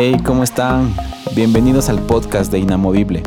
[0.00, 0.94] Hey, ¿cómo están?
[1.34, 3.20] Bienvenidos al podcast de Inamovible.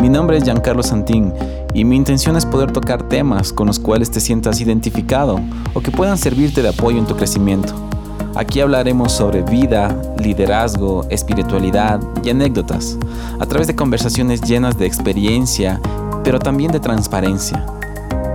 [0.00, 1.30] Mi nombre es Giancarlo Santín
[1.74, 5.38] y mi intención es poder tocar temas con los cuales te sientas identificado
[5.74, 7.74] o que puedan servirte de apoyo en tu crecimiento.
[8.34, 12.96] Aquí hablaremos sobre vida, liderazgo, espiritualidad y anécdotas,
[13.38, 15.82] a través de conversaciones llenas de experiencia,
[16.24, 17.62] pero también de transparencia.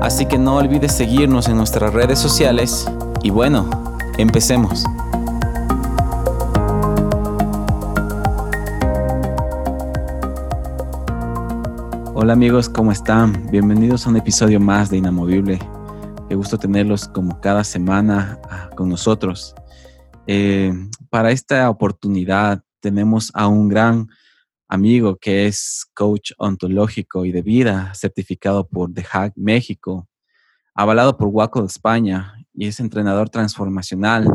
[0.04, 2.88] Así que no olvides seguirnos en nuestras redes sociales
[3.24, 3.68] y bueno,
[4.20, 4.86] empecemos.
[12.22, 13.50] Hola amigos, ¿cómo están?
[13.50, 15.58] Bienvenidos a un episodio más de Inamovible.
[16.30, 19.56] Qué gusto tenerlos como cada semana ah, con nosotros.
[20.28, 20.72] Eh,
[21.10, 24.08] para esta oportunidad tenemos a un gran
[24.68, 30.08] amigo que es coach ontológico y de vida, certificado por The Hack México,
[30.76, 34.28] avalado por Waco de España y es entrenador transformacional.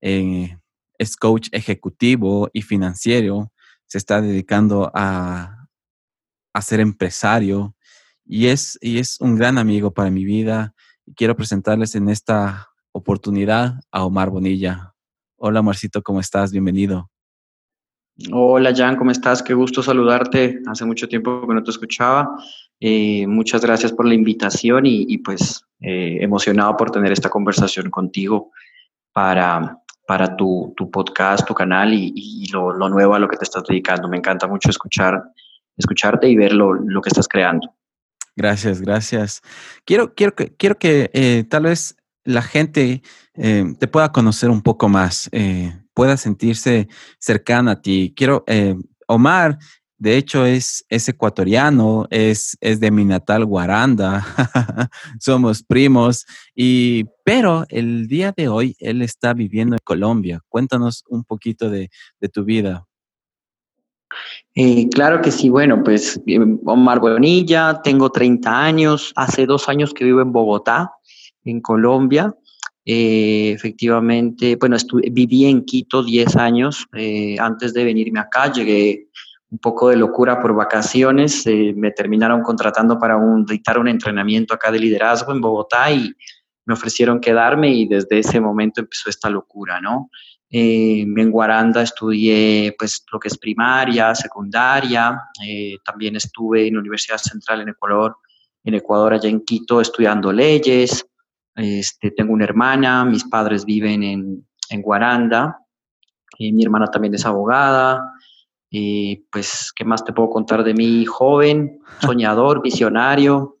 [0.00, 0.56] Eh,
[0.96, 3.52] es coach ejecutivo y financiero.
[3.84, 5.59] Se está dedicando a
[6.52, 7.74] a ser empresario
[8.24, 10.74] y es, y es un gran amigo para mi vida.
[11.06, 14.94] Y quiero presentarles en esta oportunidad a Omar Bonilla.
[15.36, 16.52] Hola Marcito, ¿cómo estás?
[16.52, 17.10] Bienvenido.
[18.32, 19.42] Hola Jan, ¿cómo estás?
[19.42, 20.60] Qué gusto saludarte.
[20.66, 22.36] Hace mucho tiempo que no te escuchaba.
[22.78, 28.52] Eh, muchas gracias por la invitación y, pues eh, emocionado por tener esta conversación contigo
[29.12, 33.64] para, para tu, podcast, tu canal y, lo, lo, nuevo a lo que te estás
[33.66, 34.08] dedicando.
[34.08, 35.22] Me encanta mucho escuchar
[35.80, 37.74] escucharte y ver lo, que estás creando.
[38.36, 39.42] Gracias, gracias.
[39.84, 43.02] Quiero, quiero, quiero que eh, tal vez la gente
[43.34, 48.14] eh, te pueda conocer un poco más, eh, pueda sentirse cercana a ti.
[48.16, 48.44] Quiero,
[49.06, 49.58] Omar,
[50.00, 54.24] de hecho, es, es ecuatoriano, es, es de mi natal Guaranda,
[55.20, 60.40] somos primos, y, pero el día de hoy él está viviendo en Colombia.
[60.48, 62.86] Cuéntanos un poquito de, de tu vida.
[64.54, 69.94] Eh, claro que sí, bueno, pues eh, Omar Bonilla, tengo 30 años, hace dos años
[69.94, 70.92] que vivo en Bogotá,
[71.44, 72.34] en Colombia.
[72.84, 74.76] Eh, efectivamente, bueno,
[75.12, 76.86] viví en Quito 10 años
[77.38, 79.08] antes de venirme acá, llegué
[79.50, 84.78] un poco de locura por vacaciones, me terminaron contratando para dictar un entrenamiento acá de
[84.78, 86.12] liderazgo en Bogotá y
[86.64, 90.10] me ofrecieron quedarme y desde ese momento empezó esta locura, ¿no?
[90.52, 96.80] Eh, en Guaranda estudié pues, lo que es primaria, secundaria, eh, también estuve en la
[96.80, 98.16] Universidad Central en Ecuador,
[98.64, 101.06] en Ecuador, allá en Quito, estudiando leyes.
[101.54, 105.58] Este, tengo una hermana, mis padres viven en, en Guaranda,
[106.36, 108.12] y mi hermana también es abogada.
[108.70, 111.04] Pues, ¿qué más te puedo contar de mí?
[111.04, 113.58] Joven, soñador, visionario,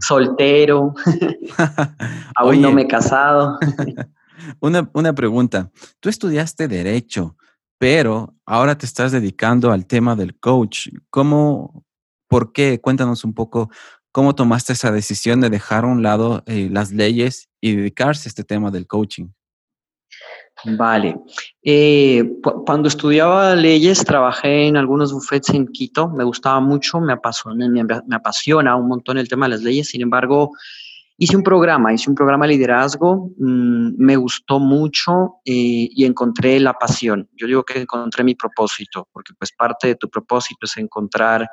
[0.00, 0.94] soltero,
[2.36, 3.58] aún no me he casado.
[4.60, 5.70] Una, una pregunta.
[6.00, 7.36] Tú estudiaste derecho,
[7.78, 10.88] pero ahora te estás dedicando al tema del coach.
[11.10, 11.84] ¿Cómo,
[12.28, 12.80] por qué?
[12.80, 13.70] Cuéntanos un poco
[14.12, 18.30] cómo tomaste esa decisión de dejar a un lado eh, las leyes y dedicarse a
[18.30, 19.28] este tema del coaching.
[20.64, 21.16] Vale.
[21.62, 26.08] Eh, cuando estudiaba leyes, trabajé en algunos bufetes en Quito.
[26.08, 29.88] Me gustaba mucho, me apasiona, me apasiona un montón el tema de las leyes.
[29.88, 30.52] Sin embargo,
[31.18, 36.58] Hice un programa, hice un programa de liderazgo, mm, me gustó mucho eh, y encontré
[36.58, 37.28] la pasión.
[37.36, 41.48] Yo digo que encontré mi propósito, porque pues parte de tu propósito es encontrar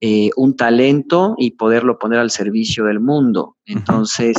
[0.00, 3.56] eh, un talento y poderlo poner al servicio del mundo.
[3.66, 4.36] Entonces,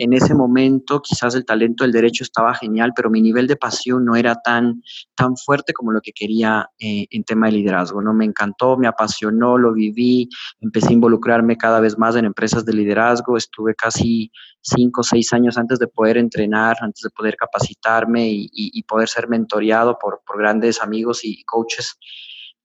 [0.00, 4.06] en ese momento quizás el talento del derecho estaba genial, pero mi nivel de pasión
[4.06, 4.82] no era tan,
[5.14, 8.00] tan fuerte como lo que quería eh, en tema de liderazgo.
[8.00, 8.14] ¿no?
[8.14, 12.72] Me encantó, me apasionó, lo viví, empecé a involucrarme cada vez más en empresas de
[12.72, 18.30] liderazgo, estuve casi cinco o seis años antes de poder entrenar, antes de poder capacitarme
[18.30, 21.98] y, poder ser mentoreado por, por grandes amigos y coaches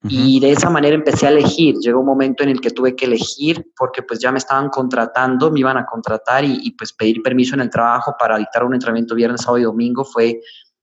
[0.08, 1.76] y de esa manera empecé a elegir.
[1.76, 5.50] Llegó un momento en el que tuve que elegir porque pues ya me estaban contratando,
[5.50, 9.14] me iban a contratar y, pues pedir permiso en el trabajo para dictar un entrenamiento
[9.14, 10.40] viernes, sábado y domingo fue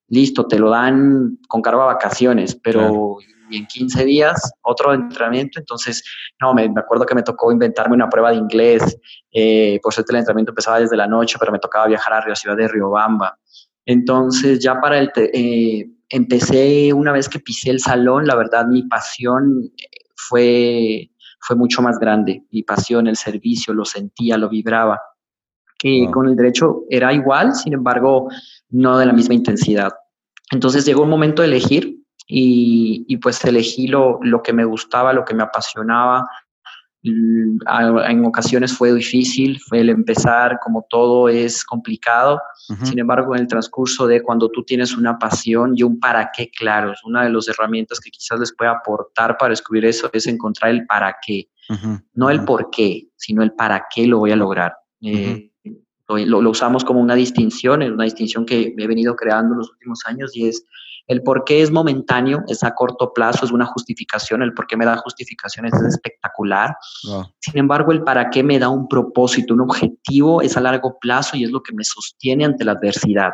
[0.08, 3.18] listo, te lo dan con cargo a vacaciones, pero
[3.52, 5.60] en 15 días otro entrenamiento.
[5.60, 6.04] Entonces,
[6.42, 8.98] no, me, acuerdo que me tocó inventarme una prueba de inglés.
[9.32, 12.36] Eh, por suerte el entrenamiento empezaba desde la noche, pero me tocaba viajar a la
[12.36, 13.38] ciudad de Riobamba.
[13.86, 15.12] Entonces, ya para el...
[15.16, 21.56] Eh, empecé una vez que pisé el salón, la verdad mi pasión eh, fue, fue
[21.56, 22.44] mucho más grande.
[22.52, 25.02] Mi pasión, el servicio, lo sentía, lo vibraba.
[25.78, 28.30] Que con el derecho era igual, sin embargo,
[28.70, 29.92] no de la misma intensidad.
[30.52, 35.12] Entonces llegó un momento de elegir y, y pues elegí lo, lo, que me gustaba,
[35.12, 36.26] lo que me apasionaba,
[37.04, 42.42] en ocasiones fue difícil, fue el empezar, como todo es complicado.
[42.84, 46.50] Sin embargo, en el transcurso de cuando tú tienes una pasión y un para qué
[46.50, 50.28] claro, es una de las herramientas que quizás les pueda aportar para descubrir eso, es
[50.28, 51.50] encontrar el para qué.
[52.14, 54.74] No el por qué, sino el para qué lo voy a lograr.
[55.02, 55.52] Eh,
[56.08, 59.72] lo, lo, usamos como una distinción, es una distinción que he venido creando en los
[59.72, 60.66] últimos años y es
[61.08, 64.78] el por qué es momentáneo, es a corto plazo, es una justificación, el por qué
[64.78, 66.76] me da justificaciones es espectacular.
[67.40, 71.36] Sin embargo, el para qué me da un propósito, un objetivo, es a largo plazo
[71.36, 73.32] y es lo que me sostiene ante la adversidad.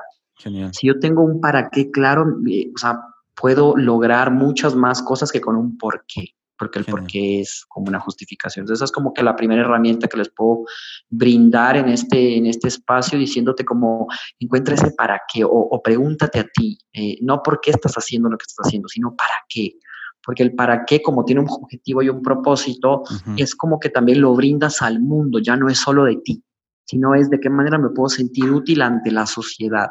[0.72, 3.00] Si yo tengo un para qué claro, eh, o sea,
[3.36, 7.65] puedo lograr muchas más cosas que con un por qué porque el por qué es
[7.69, 8.63] como una justificación.
[8.63, 10.65] Entonces, esa es como que la primera herramienta que les puedo
[11.09, 14.07] brindar en este, en este espacio, diciéndote como
[14.39, 18.38] encuentra ese para qué o, pregúntate a ti, eh, no por qué estás haciendo lo
[18.38, 19.75] que estás haciendo, sino para qué.
[20.23, 23.03] Porque el para qué, como tiene un objetivo y un propósito,
[23.38, 26.44] es como que también lo brindas al mundo, ya no es solo de ti,
[26.83, 29.88] sino es de qué manera me puedo sentir útil ante la sociedad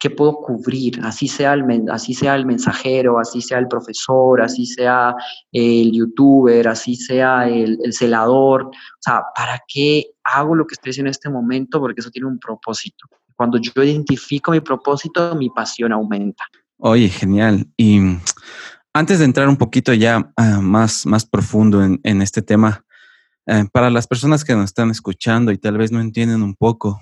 [0.00, 4.64] qué puedo cubrir, así sea, el, así sea el mensajero, así sea el profesor, así
[4.64, 5.14] sea
[5.52, 11.08] el youtuber, así sea el, celador, o sea, ¿para qué hago lo que estoy haciendo
[11.08, 11.78] en este momento?
[11.80, 13.06] Porque eso tiene un propósito.
[13.36, 16.44] Cuando yo identifico mi propósito, mi pasión aumenta.
[16.78, 17.66] Oye, genial.
[17.76, 18.00] Y
[18.94, 22.86] antes de entrar un poquito ya ah, más, más profundo en, este tema,
[23.44, 26.98] eh, para las personas que nos están escuchando y tal vez no entienden un poco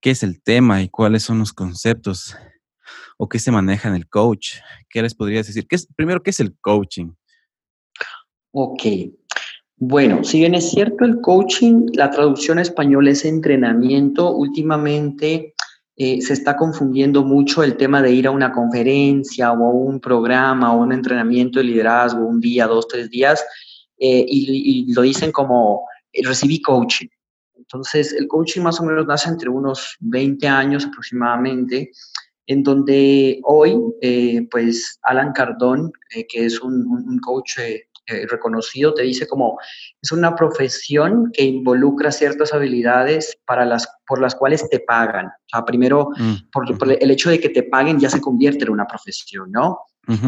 [0.00, 2.36] qué es el tema y cuáles son los conceptos
[3.16, 4.56] o qué se maneja en el coach.
[4.88, 5.66] ¿Qué les podrías decir?
[5.66, 7.12] ¿Qué es, primero, ¿qué es el coaching?
[8.52, 8.82] Ok.
[9.76, 14.34] Bueno, si bien es cierto el coaching, la traducción español es entrenamiento.
[14.34, 15.54] Últimamente
[15.96, 20.00] eh, se está confundiendo mucho el tema de ir a una conferencia o a un
[20.00, 23.44] programa o un entrenamiento de liderazgo, un día, dos, tres días,
[23.98, 27.08] eh, y, lo dicen como eh, recibí coaching.
[27.70, 31.90] Entonces, el coaching más o menos nace entre unos 20 años aproximadamente,
[32.46, 37.84] en donde hoy, eh, pues, Alan Cardón, eh, que es un, coach eh,
[38.30, 39.58] reconocido, te dice como
[40.00, 45.26] es una profesión que involucra ciertas habilidades para las, por las cuales te pagan.
[45.26, 48.70] O sea, primero, mm, por, el hecho de que te paguen ya se convierte en
[48.70, 49.80] una profesión, ¿no?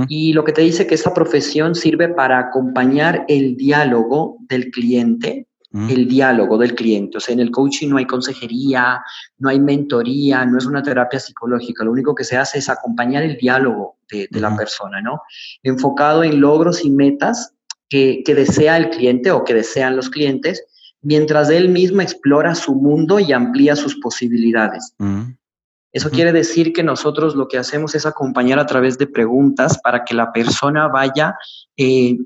[0.09, 5.49] Y lo que te dice que esta profesión sirve para acompañar el diálogo del cliente
[5.73, 7.19] el diálogo del cliente.
[7.19, 9.03] O sea, en el coaching no hay consejería,
[9.39, 11.85] no hay mentoría, no es una terapia psicológica.
[11.85, 15.23] Lo único que se hace es acompañar el diálogo de, la persona, ¿no?
[15.63, 17.55] Enfocado en logros y metas
[17.89, 20.65] que, desea el cliente o que desean los clientes,
[21.03, 24.95] mientras él mismo explora su mundo y amplía sus posibilidades.
[25.93, 30.05] Eso quiere decir que nosotros lo que hacemos es acompañar a través de preguntas para
[30.05, 31.35] que la persona vaya
[31.77, 32.17] eh,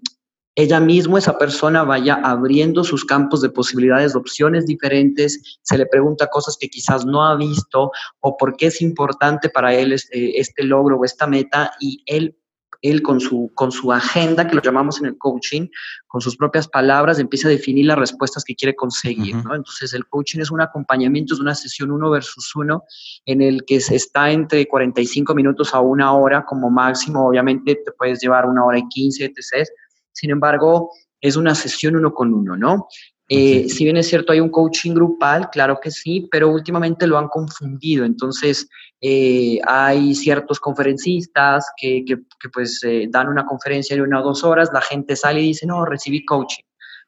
[0.56, 5.86] ella misma, esa persona, vaya abriendo sus campos de posibilidades, de opciones diferentes, se le
[5.86, 7.90] pregunta cosas que quizás no ha visto
[8.20, 12.36] o por qué es importante para él este, este logro o esta meta y él
[12.84, 15.68] él con su, con su agenda, que lo llamamos en el coaching,
[16.06, 19.36] con sus propias palabras, empieza a definir las respuestas que quiere conseguir.
[19.36, 19.54] ¿no?
[19.54, 22.84] Entonces, el coaching es un acompañamiento, es una sesión uno versus uno,
[23.24, 27.26] en el que se está entre 45 minutos a una hora como máximo.
[27.26, 29.66] Obviamente, te puedes llevar una hora y 15, etc.
[30.14, 30.90] Sin embargo,
[31.20, 32.88] es una sesión uno con uno, ¿no?
[33.28, 37.16] Eh, si bien es cierto, hay un coaching grupal, claro que sí, pero últimamente lo
[37.16, 38.04] han confundido.
[38.04, 38.68] Entonces,
[39.00, 42.04] eh, hay ciertos conferencistas que,
[42.52, 45.66] pues eh, dan una conferencia de una o dos horas, la gente sale y dice,
[45.66, 46.64] no, recibí coaching.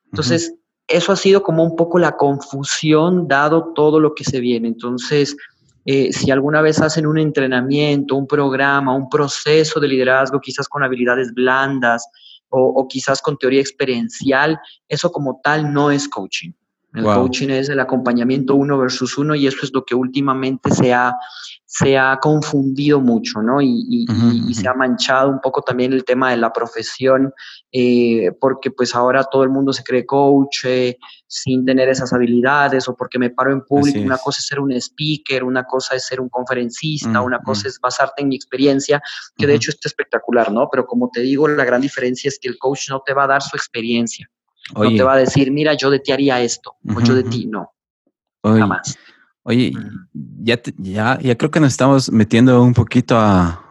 [0.06, 0.54] Entonces,
[0.88, 4.68] eso ha sido como un poco la confusión dado todo lo que se viene.
[4.68, 5.36] Entonces,
[5.84, 11.34] si alguna vez hacen un entrenamiento, un programa, un proceso de liderazgo, quizás con habilidades
[11.34, 12.08] blandas,
[12.58, 14.58] o, quizás con teoría experiencial,
[14.88, 16.52] eso como tal no es coaching.
[16.96, 20.94] El coaching es el acompañamiento uno versus uno y eso es lo que últimamente se
[20.94, 21.14] ha,
[21.66, 23.60] se ha confundido mucho, ¿no?
[23.60, 24.06] Y,
[24.54, 27.34] se ha manchado un poco también el tema de la profesión,
[27.70, 32.88] eh, porque pues ahora todo el mundo se cree coach eh, sin tener esas habilidades
[32.88, 34.00] o porque me paro en público.
[34.00, 37.78] Una cosa es ser un speaker, una cosa es ser un conferencista, una cosa es
[37.78, 39.02] basarte en mi experiencia,
[39.36, 40.68] que de hecho es espectacular, ¿no?
[40.72, 43.26] Pero como te digo, la gran diferencia es que el coach no te va a
[43.26, 44.30] dar su experiencia.
[44.74, 47.46] No te va a decir, mira, yo de ti haría esto, o yo de ti
[47.46, 47.72] no.
[48.42, 48.98] Nada más.
[49.42, 49.72] Oye,
[50.12, 53.62] ya, ya, ya creo que nos estamos metiendo un poquito a,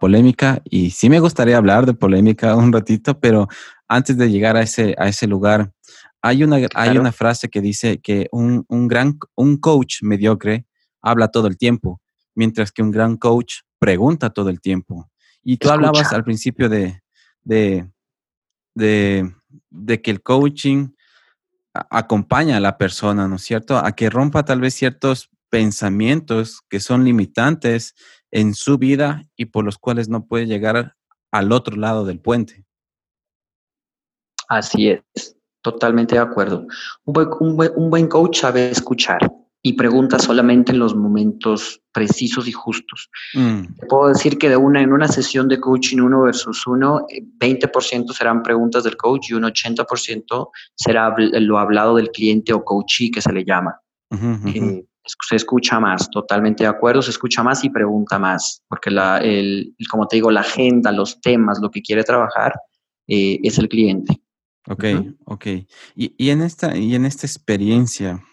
[0.00, 3.48] polémica y sí me gustaría hablar de polémica un ratito, pero
[3.88, 5.72] antes de llegar a ese, a ese lugar,
[6.20, 10.66] hay una, hay una frase que dice que un, gran, un coach mediocre
[11.00, 12.00] habla todo el tiempo,
[12.34, 15.08] mientras que un gran coach pregunta todo el tiempo.
[15.42, 17.02] Y tú hablabas al principio de,
[17.42, 17.88] de,
[18.74, 19.32] de,
[19.70, 20.88] de que el coaching
[21.72, 23.76] acompaña a la persona, ¿no es cierto?
[23.76, 27.94] A que rompa tal vez ciertos pensamientos que son limitantes
[28.30, 30.96] en su vida y por los cuales no puede llegar
[31.30, 32.64] al otro lado del puente.
[34.48, 36.66] Así es, totalmente de acuerdo.
[37.04, 39.18] Un buen, coach sabe escuchar
[39.62, 43.08] y pregunta solamente en los momentos precisos y justos.
[43.34, 43.86] Mm.
[43.88, 47.06] puedo decir que de una, en una sesión de coaching uno versus uno,
[47.38, 53.10] 20% serán preguntas del coach y un 80% será lo hablado del cliente o coachee
[53.10, 53.80] que se le llama.
[54.46, 59.18] Eh, se escucha más, totalmente de acuerdo, se escucha más y pregunta más, porque la,
[59.18, 62.54] el, como te digo, la agenda, los temas, lo que quiere trabajar
[63.06, 64.20] eh, es el cliente.
[64.66, 64.84] Ok,
[65.26, 65.46] ok.
[65.94, 68.24] Y, y, en esta, y en esta experiencia,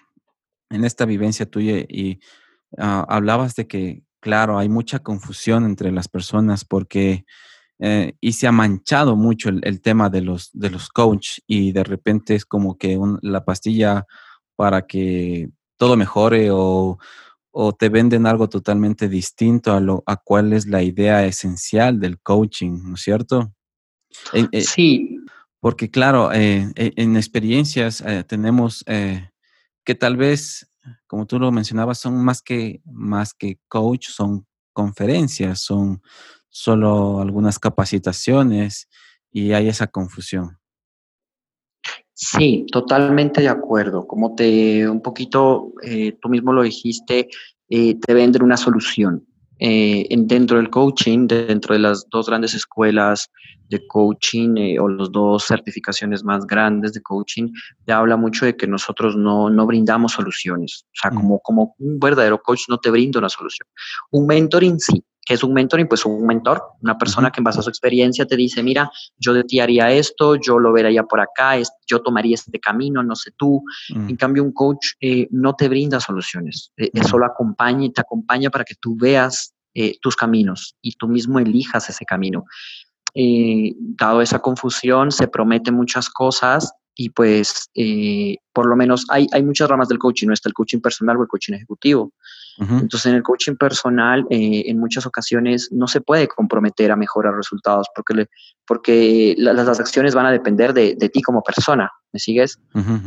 [0.70, 2.20] en esta vivencia tuya, y
[2.78, 7.25] ah, hablabas de que, claro, hay mucha confusión entre las personas porque,
[7.80, 11.84] eh, y se ha manchado mucho el, tema de los, de los coach y de
[11.84, 14.06] repente es como que la pastilla
[14.56, 17.00] para que todo mejore o,
[17.51, 22.20] o te venden algo totalmente distinto a, lo, a cuál es la idea esencial del
[22.20, 23.54] coaching, ¿no es cierto?
[24.34, 25.18] Eh, sí.
[25.60, 28.84] Porque claro, eh, e, en experiencias tenemos
[29.84, 30.71] que tal vez,
[31.07, 36.01] como tú lo mencionabas, son más que, más que coach, son conferencias, son
[36.50, 38.89] solo algunas capacitaciones
[39.31, 40.57] y hay esa confusión.
[42.13, 44.05] Sí, totalmente de acuerdo.
[44.05, 45.73] Como te un poquito,
[46.21, 47.29] tú mismo lo dijiste,
[47.67, 49.27] te venden una solución.
[49.63, 53.30] Eh, dentro del coaching, dentro de las dos grandes escuelas
[53.70, 57.51] de coaching eh, o las dos certificaciones más grandes de coaching,
[57.86, 60.84] te habla mucho de que nosotros no, no brindamos soluciones.
[60.86, 61.15] O sea, mm.
[61.15, 63.68] como, como un verdadero coach no te brinda una solución.
[64.10, 65.88] Un mentoring sí, que es un mentoring?
[65.88, 69.34] Pues un mentor, una persona que en base a su experiencia te dice, mira, yo
[69.34, 71.54] de ti haría esto, yo lo vería por acá,
[71.86, 73.63] yo tomaría este camino, no sé tú.
[73.94, 74.10] Mm.
[74.10, 78.63] En cambio, un coach eh, no te brinda soluciones, eh, solo acompaña, te acompaña para
[78.63, 82.46] que tú veas eh, tus caminos y tú mismo elijas ese camino.
[83.13, 87.70] dado esa confusión, se prometen muchas cosas y pues
[88.54, 91.22] por lo menos hay, hay muchas ramas del coaching, no está el coaching personal o
[91.22, 92.12] el coaching ejecutivo.
[92.58, 97.36] Entonces, en el coaching personal, eh, en muchas ocasiones no se puede comprometer a mejorar
[97.36, 98.27] resultados porque,
[98.67, 101.89] porque las acciones van a depender de, ti como persona.
[102.13, 102.60] ¿Me sigues?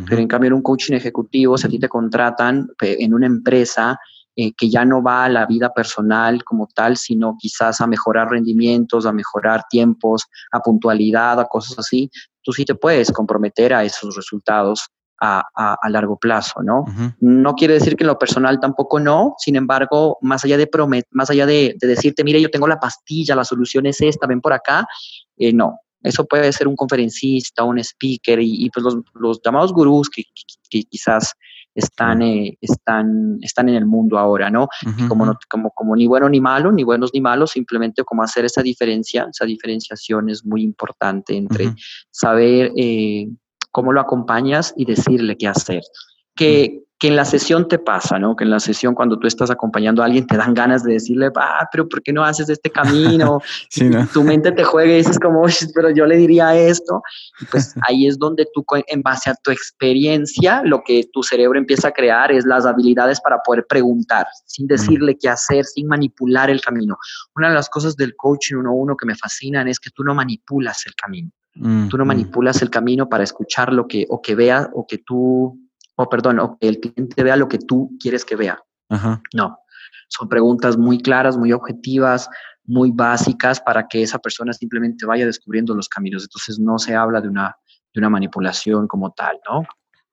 [0.08, 3.98] Pero en cambio, en un coaching ejecutivo, si a ti te contratan en una empresa
[4.36, 8.30] eh, que ya no va a la vida personal como tal, sino quizás a mejorar
[8.30, 12.10] rendimientos, a mejorar tiempos, a puntualidad, a cosas así,
[12.42, 14.88] tú sí te puedes comprometer a esos resultados
[15.21, 16.85] a, largo plazo, ¿no?
[17.21, 21.06] No quiere decir que en lo personal tampoco no, sin embargo, más allá de promet
[21.11, 24.52] más allá de, decirte, mire, yo tengo la pastilla, la solución es esta, ven por
[24.52, 24.87] acá,
[25.37, 25.78] eh, no.
[26.02, 30.25] Eso puede ser un conferencista, un speaker y, pues los, llamados gurús que,
[30.68, 31.33] quizás
[31.75, 34.68] están, eh, están, están en el mundo ahora, ¿no?
[35.09, 38.44] como, no como, como ni bueno ni malo, ni buenos ni malos, simplemente como hacer
[38.44, 41.75] esa diferencia, esa diferenciación es muy importante entre
[42.11, 43.26] saber eh,
[43.74, 45.82] cómo lo acompañas y decirle qué hacer.
[46.36, 48.36] Que, que, en la sesión te pasa, ¿no?
[48.36, 51.28] Que en la sesión cuando tú estás acompañando a alguien te dan ganas de decirle,
[51.36, 53.40] ah, pero ¿por qué no haces este camino?
[54.12, 57.02] Tu mente te juega y dices como, pero yo le diría esto.
[57.40, 61.58] Y pues ahí es donde tú, en base a tu experiencia, lo que tu cerebro
[61.58, 66.48] empieza a crear es las habilidades para poder preguntar, sin decirle qué hacer, sin manipular
[66.48, 66.96] el camino.
[67.34, 70.04] Una de las cosas del coaching uno a uno que me fascinan es que tú
[70.04, 72.08] no manipulas el camino Mm, tú no mm.
[72.08, 75.58] manipulas el camino para escuchar lo que, o que vea, o que tú,
[75.96, 78.61] o perdón, o que el cliente vea lo que tú quieres que vea.
[79.32, 79.58] No,
[80.08, 82.28] son preguntas muy claras, muy objetivas,
[82.64, 86.23] muy básicas para que esa persona simplemente vaya descubriendo los caminos.
[86.23, 87.56] Entonces no se habla de una,
[87.92, 89.64] de una manipulación como tal, ¿no?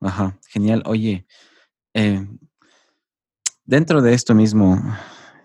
[0.08, 0.82] Ajá, genial.
[0.86, 1.28] Oye,
[1.94, 2.26] eh,
[3.66, 4.82] dentro de esto mismo,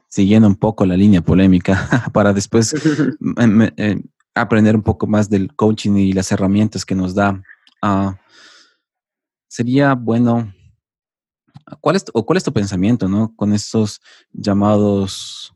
[0.08, 2.74] siguiendo un poco la línea polémica, para después
[3.76, 4.02] eh,
[4.36, 7.42] aprender un poco más del coaching y las herramientas que nos da.
[7.82, 8.18] Ah,
[9.48, 10.52] sería bueno,
[11.80, 13.34] ¿cuál es, o ¿cuál es tu pensamiento ¿no?
[13.34, 14.00] con estos
[14.32, 15.54] llamados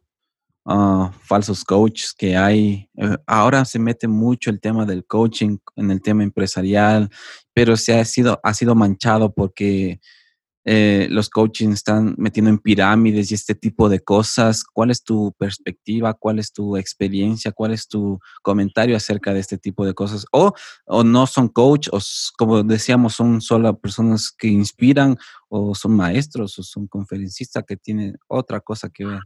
[0.65, 2.89] uh, falsos coaches que hay?
[2.97, 7.11] Eh, ahora se mete mucho el tema del coaching en el tema empresarial,
[7.53, 10.01] pero se ha sido, ha sido manchado porque
[10.65, 14.65] eh, los coaching están metiendo en pirámides y este tipo de cosas.
[14.65, 16.15] ¿Cuál es tu perspectiva?
[16.15, 17.53] ¿Cuál es tu experiencia?
[17.53, 20.27] ¿Cuál es tu comentario acerca de este tipo de cosas?
[20.33, 20.53] O,
[20.85, 21.99] o no son coach, o
[22.37, 25.17] como decíamos, son solo personas que inspiran,
[25.49, 29.21] o son maestros, o son conferencistas que tienen otra cosa que ver.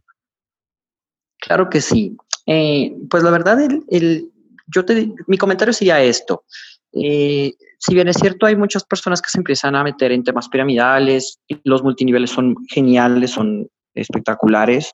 [1.39, 2.17] Claro que sí.
[2.47, 4.33] Eh, pues la verdad, el,
[4.67, 6.45] yo te, mi comentario sería esto.
[6.95, 10.49] Eh, si bien es cierto, hay muchas personas que se empiezan a meter en temas
[10.49, 14.93] piramidales, los multiniveles son geniales, son espectaculares.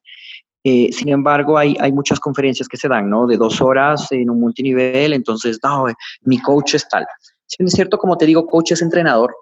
[0.65, 3.27] Eh, sin embargo, hay, hay muchas conferencias que se dan, ¿no?
[3.27, 5.87] De dos horas en un multinivel, entonces, no,
[6.23, 7.07] mi coach es tal.
[7.47, 9.35] Si bien es cierto, como te digo, coach es entrenador,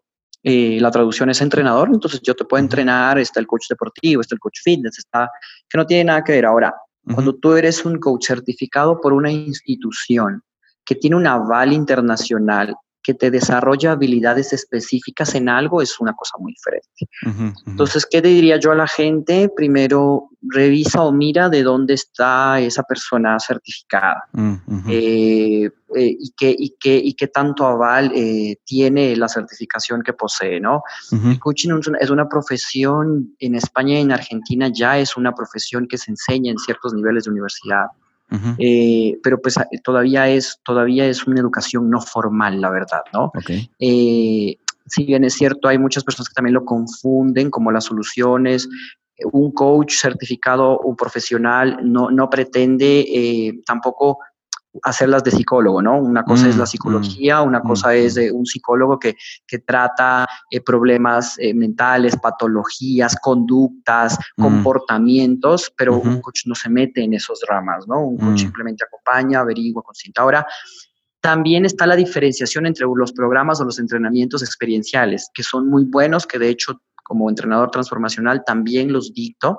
[0.42, 4.34] eh, la traducción es entrenador, entonces yo te puedo entrenar, está el coach deportivo, está
[4.34, 5.30] el coach fitness, está,
[5.68, 6.46] que no tiene nada que ver.
[6.46, 6.74] Ahora,
[7.12, 10.42] cuando tú eres un coach certificado por una institución
[10.88, 16.38] que tiene un aval internacional, que te desarrolla habilidades específicas en algo, es una cosa
[16.38, 17.54] muy diferente.
[17.66, 19.50] Entonces, ¿qué te diría yo a la gente?
[19.54, 24.54] Primero, revisa o mira de dónde está esa persona certificada mm,
[24.88, 30.14] eh, eh, y, qué, y, qué, y, qué, tanto aval eh, tiene la certificación que
[30.14, 30.83] posee, ¿no?
[31.12, 35.99] El coaching es una profesión en España y en Argentina ya es una profesión que
[35.99, 37.88] se enseña en ciertos niveles de universidad.
[38.58, 43.32] Eh, pero pues todavía es, todavía es una educación no formal, la verdad, ¿no?
[43.78, 44.56] Eh,
[44.87, 48.68] si bien es cierto, hay muchas personas que también lo confunden como las soluciones.
[49.32, 54.18] Un coach certificado, un profesional, no, no pretende eh, tampoco
[54.82, 55.99] hacerlas de psicólogo, ¿no?
[55.99, 59.16] Una cosa es la mm, psicología, mm, una cosa mm, es un psicólogo que,
[59.47, 67.02] que trata eh, problemas eh, mentales, patologías, conductas, comportamientos, pero un coach no se mete
[67.02, 68.00] en esos dramas, ¿no?
[68.00, 70.23] Un coach simplemente acompaña, averigua, consienta.
[70.23, 70.47] Ahora,
[71.20, 76.26] también está la diferenciación entre los programas o los entrenamientos experienciales, que son muy buenos,
[76.26, 79.56] que de hecho como entrenador transformacional también los dicto,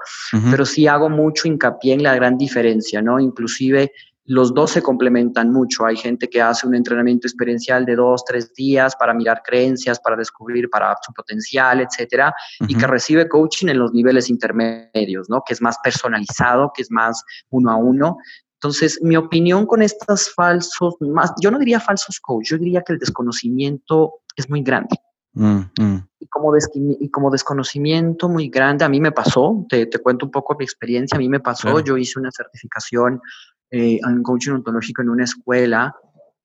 [0.52, 3.20] pero sí hago mucho hincapié en la gran diferencia, ¿no?
[3.20, 3.92] Inclusive
[4.30, 5.88] los dos se complementan mucho.
[5.88, 10.16] Hay gente que hace un entrenamiento experiencial de dos, tres días para mirar creencias, para
[10.16, 15.42] descubrir para su potencial, etcétera, y que recibe coaching en los niveles intermedios, ¿no?
[15.44, 18.18] Que es más personalizado, que es más uno a uno.
[18.54, 22.94] Entonces, mi opinión con estos falsos, más, yo no diría falsos coach, yo diría que
[22.94, 24.96] el desconocimiento es muy grande.
[25.34, 26.08] Mm, mm.
[26.20, 30.32] Y, como y como desconocimiento muy grande, a mí me pasó, te, te, cuento un
[30.32, 33.22] poco mi experiencia, a mí me pasó, yo hice una certificación
[33.72, 35.96] eh, en coaching ontológico en una escuela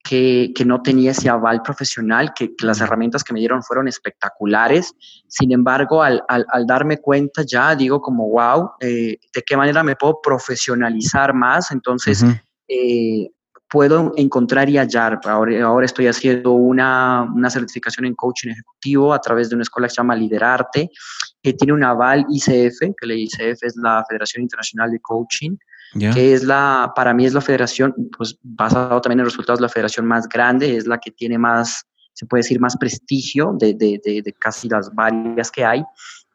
[0.03, 4.93] que, que, no tenía ese aval profesional, que, las herramientas que me dieron fueron espectaculares.
[5.27, 9.83] Sin embargo, al, al, al darme cuenta ya, digo como, wow, eh, ¿de qué manera
[9.83, 11.71] me puedo profesionalizar más?
[11.71, 12.23] Entonces,
[12.67, 13.31] eh,
[13.67, 15.19] puedo encontrar y hallar.
[15.23, 19.87] Ahora, ahora estoy haciendo una, una, certificación en coaching ejecutivo a través de una escuela
[19.87, 20.91] que se llama Liderarte,
[21.41, 25.57] que tiene un aval ICF, que la ICF es la Federación Internacional de Coaching
[25.97, 30.05] que es la, para mí es la federación, pues basado también en resultados, la federación
[30.05, 34.33] más grande, es la que tiene más, se puede decir, más prestigio de, de, de,
[34.33, 35.83] casi las varias que hay.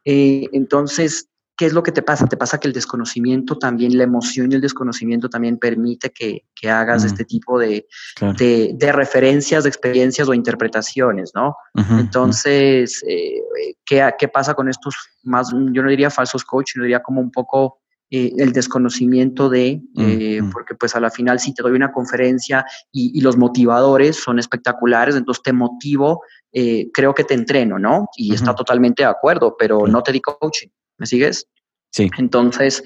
[0.05, 2.27] Eh, entonces, ¿qué es lo que te pasa?
[2.27, 6.71] Te pasa que el desconocimiento también, la emoción y el desconocimiento también permite que, que
[6.71, 7.07] hagas mm.
[7.07, 7.87] este tipo de,
[8.19, 11.55] de, referencias, de experiencias o interpretaciones, ¿no?
[11.99, 13.43] Entonces, eh,
[13.85, 17.31] ¿qué, ¿qué, pasa con estos más, yo no diría falsos coach, yo diría como un
[17.31, 17.80] poco
[18.13, 22.67] eh, el desconocimiento de, eh, porque pues a la final si te doy una conferencia
[22.91, 28.09] y, los motivadores son espectaculares, entonces te motivo, eh, creo que te entreno, ¿no?
[28.17, 30.67] Y está totalmente de acuerdo, pero no te di coaching,
[30.99, 31.47] ¿me sigues?
[31.91, 32.11] Sí.
[32.19, 32.83] Entonces,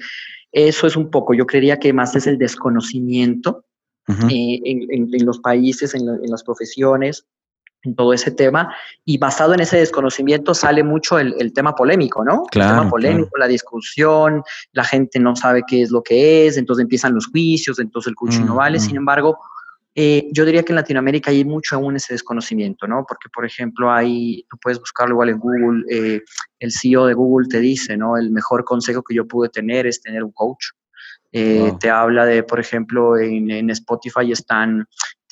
[0.51, 3.65] eso es un poco, yo creería que más es el desconocimiento
[4.07, 7.34] en, los países, en las profesiones, en
[7.93, 12.43] todo ese tema y basado en ese desconocimiento sale mucho el, tema polémico, ¿no?
[12.45, 16.57] Claro, el tema polémico, la discusión, la gente no sabe qué es lo que es,
[16.57, 18.79] entonces empiezan los juicios, entonces el coaching no vale.
[18.79, 19.37] Sin embargo,
[19.97, 23.05] eh, yo diría que en Latinoamérica hay mucho aún ese desconocimiento, ¿no?
[23.07, 26.21] Porque, por ejemplo, hay, tú puedes buscarlo igual en Google, eh,
[26.59, 28.17] el CEO de Google te dice, ¿no?
[28.17, 30.65] El mejor consejo que yo pude tener es tener un coach.
[31.31, 34.85] Eh, te habla de, por ejemplo, en, en Spotify están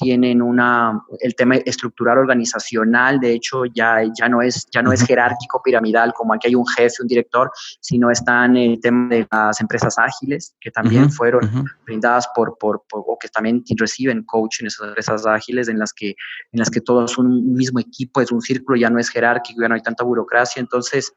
[0.04, 5.06] tienen una, el tema estructural organizacional, de hecho ya, ya, no, es, ya no es
[5.06, 9.60] jerárquico piramidal como aquí hay un jefe, un director, sino están el tema de las
[9.62, 15.26] empresas ágiles, que también fueron brindadas por, por, o que también reciben coaching, esas empresas
[15.26, 18.78] ágiles en las que, en las que todos son un mismo equipo, es un círculo,
[18.78, 21.14] ya no es jerárquico, ya no hay tanta burocracia, entonces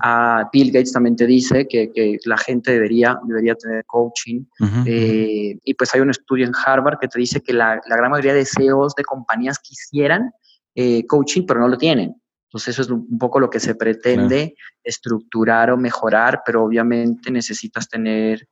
[0.00, 4.44] a Bill Gates también te dice que, que, la gente debería, debería tener coaching,
[4.86, 8.10] eh, y pues hay un estudio en Harvard que te dice que la, la gran
[8.10, 10.32] mayoría de CEOs de compañías quisieran
[10.74, 12.14] eh, coaching, pero no lo tienen.
[12.50, 17.88] Entonces eso es un poco lo que se pretende estructurar o mejorar, pero obviamente necesitas
[17.88, 18.48] tener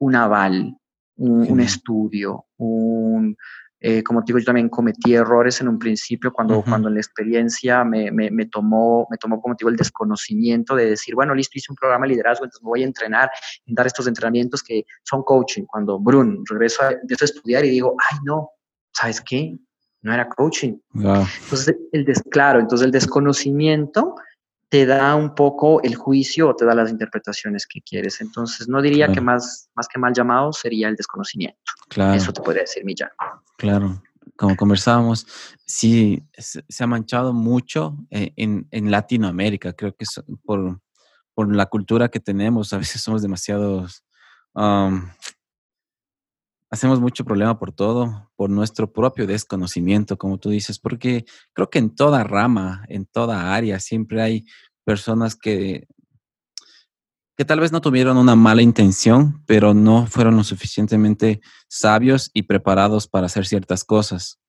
[0.00, 0.74] un aval,
[1.16, 3.36] un, estudio, un...
[3.78, 7.00] Eh, como te digo, yo también cometí errores en un principio cuando, cuando en la
[7.00, 11.58] experiencia me, me, tomó, me tomó, como te digo, el desconocimiento de decir, bueno, listo,
[11.58, 13.30] hice un programa de liderazgo, entonces me voy a entrenar,
[13.66, 15.64] en dar estos entrenamientos que son coaching.
[15.64, 18.50] Cuando, Brun, regreso a, empiezo a estudiar y digo, ay, no,
[18.92, 19.58] ¿sabes qué?
[20.02, 20.74] no era coaching.
[20.94, 24.16] Entonces, el des, claro, entonces el desconocimiento
[24.68, 28.20] te da un poco el juicio o te da las interpretaciones que quieres.
[28.20, 31.60] Entonces, no diría que más, más que mal llamado sería el desconocimiento.
[31.88, 32.14] Claro.
[32.14, 33.10] Eso te podría decir Millán.
[33.58, 34.02] Claro,
[34.34, 35.26] como conversábamos,
[35.66, 39.74] sí, se ha manchado mucho eh, en, en Latinoamérica.
[39.74, 40.80] Creo que es por,
[41.34, 44.02] por la cultura que tenemos, a veces somos demasiados
[46.72, 51.78] hacemos mucho problema por todo, por nuestro propio desconocimiento, como tú dices, porque creo que
[51.78, 54.46] en toda rama, en toda área, siempre hay
[54.82, 55.86] personas que,
[57.36, 62.44] que tal vez no tuvieron una mala intención, pero no fueron lo suficientemente sabios y
[62.44, 64.40] preparados para hacer ciertas cosas.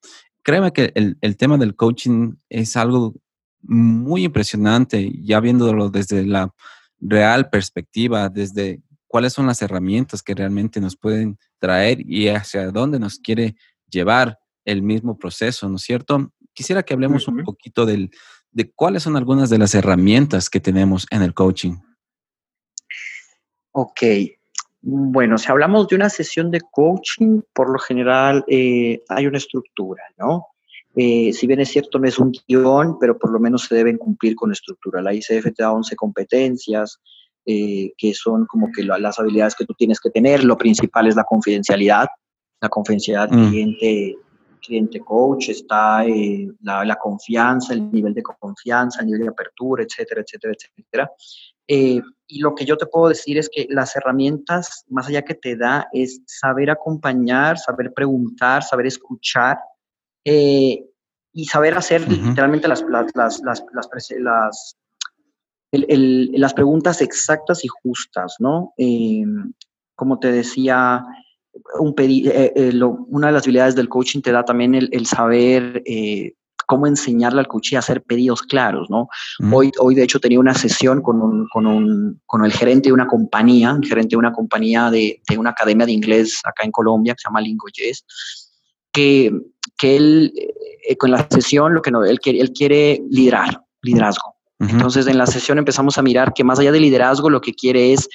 [0.43, 3.15] Créeme que el, el tema del coaching es algo
[3.61, 6.53] muy impresionante, ya viéndolo desde la
[7.01, 8.81] real perspectiva, desde
[9.13, 13.55] cuáles son las herramientas que realmente nos pueden traer y hacia dónde nos quiere
[13.87, 16.31] llevar el mismo proceso, ¿no es cierto?
[16.51, 18.09] Quisiera que hablemos un poquito del,
[18.51, 21.75] de cuáles son algunas de las herramientas que tenemos en el coaching.
[23.73, 24.01] Ok,
[24.81, 30.01] bueno, si hablamos de una sesión de coaching, por lo general eh, hay una estructura,
[30.17, 30.47] ¿no?
[30.95, 33.99] Eh, si bien es cierto, no es un guion, pero por lo menos se deben
[33.99, 35.03] cumplir con la estructura.
[35.03, 36.99] La ICF te da 11 competencias,
[37.45, 40.43] eh, que son como que las habilidades que tú tienes que tener.
[40.43, 42.07] Lo principal es la confidencialidad,
[42.61, 43.49] la confidencialidad mm.
[43.49, 44.15] cliente,
[44.65, 50.21] cliente coach, está eh, la, confianza, el nivel de confianza, el nivel de apertura, etcétera,
[50.21, 51.11] etcétera, etcétera.
[51.67, 55.35] Eh, y lo que yo te puedo decir es que las herramientas, más allá que
[55.35, 59.59] te da, es saber acompañar, saber preguntar, saber escuchar
[60.23, 63.61] y saber hacer literalmente las, las, las, las,
[64.19, 64.77] las
[65.73, 68.73] las preguntas exactas y justas, ¿no?
[68.77, 69.23] Eh,
[69.95, 71.03] como te decía,
[71.79, 75.83] un eh, eh, una de las habilidades del coaching te da también el, saber
[76.67, 79.07] cómo enseñarle al coach a hacer pedidos claros, ¿no?
[79.51, 82.93] Hoy, hoy, de hecho, tenía una sesión con, un, con, un, con, el gerente de
[82.93, 86.71] una compañía, el gerente de una compañía de, de, una academia de inglés acá en
[86.71, 88.05] Colombia, que se llama Lingoyes,
[88.91, 89.31] que,
[89.77, 90.33] que él,
[90.97, 94.32] con la sesión, lo que no, él, él quiere liderar, liderazgo.
[94.69, 97.93] Entonces, en la sesión empezamos a mirar que más allá del liderazgo, lo que quiere
[97.93, 98.07] es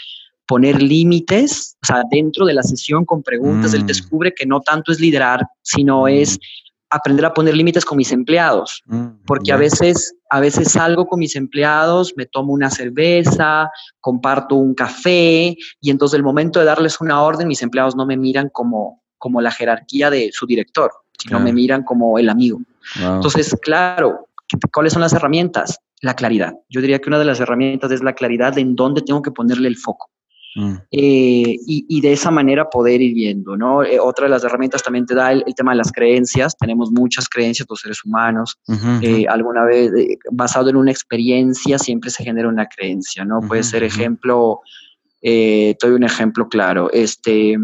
[0.47, 3.87] poner límites, o sea, dentro de la sesión con preguntas, él mm.
[3.87, 6.09] descubre que no tanto es liderar, sino mm.
[6.09, 6.39] es
[6.91, 11.19] aprender a poner límites con mis empleados, mm, porque a veces a veces salgo con
[11.19, 17.01] mis empleados, me tomo una cerveza, comparto un café y entonces el momento de darles
[17.01, 21.41] una orden, mis empleados no me miran como como la jerarquía de su director, sino
[21.41, 22.61] me miran como el amigo.
[22.97, 24.29] Entonces, claro,
[24.73, 25.79] ¿cuáles son las herramientas?
[26.03, 26.55] La claridad.
[26.69, 29.31] Yo diría que una de las herramientas es la claridad de en dónde tengo que
[29.31, 30.11] ponerle el foco.
[30.55, 30.75] Mm.
[30.91, 33.85] Eh, y, de esa manera poder ir viendo, ¿no?
[33.85, 36.57] Eh, otra de las herramientas también te da el, tema de las creencias.
[36.57, 38.59] Tenemos muchas creencias los seres humanos.
[39.03, 39.93] Eh, alguna vez,
[40.33, 43.41] basado en una experiencia, siempre se genera una creencia, ¿no?
[43.41, 44.61] Puede ser ejemplo,
[45.21, 46.91] te doy un ejemplo claro.
[46.93, 47.57] Este,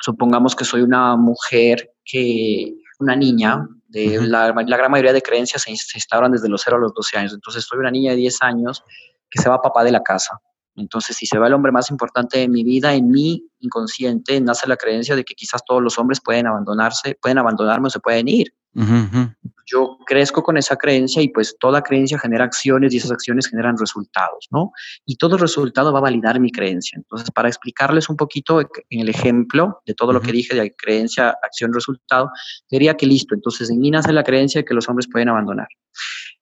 [0.00, 5.70] supongamos que soy una mujer que, una niña de la, gran mayoría de creencias se,
[5.70, 7.34] instauran desde los 0 a los 12 años.
[7.34, 8.84] Entonces, soy una niña de 10 años
[9.30, 10.40] que se va papá de la casa.
[10.76, 14.68] Entonces, si se va el hombre más importante de mi vida, en mi inconsciente nace
[14.68, 18.28] la creencia de que quizás todos los hombres pueden abandonarse, pueden abandonarme o se pueden
[18.28, 23.48] ir yo crezco con esa creencia y pues toda creencia genera acciones y esas acciones
[23.48, 24.72] generan resultados, ¿no?
[25.04, 26.96] Y todo resultado va a validar mi creencia.
[26.96, 31.36] Entonces, para explicarles un poquito en el ejemplo de todo lo que dije de creencia,
[31.42, 32.30] acción, resultado,
[32.70, 35.68] diría que listo, entonces en mí nace la creencia de que los hombres pueden abandonar.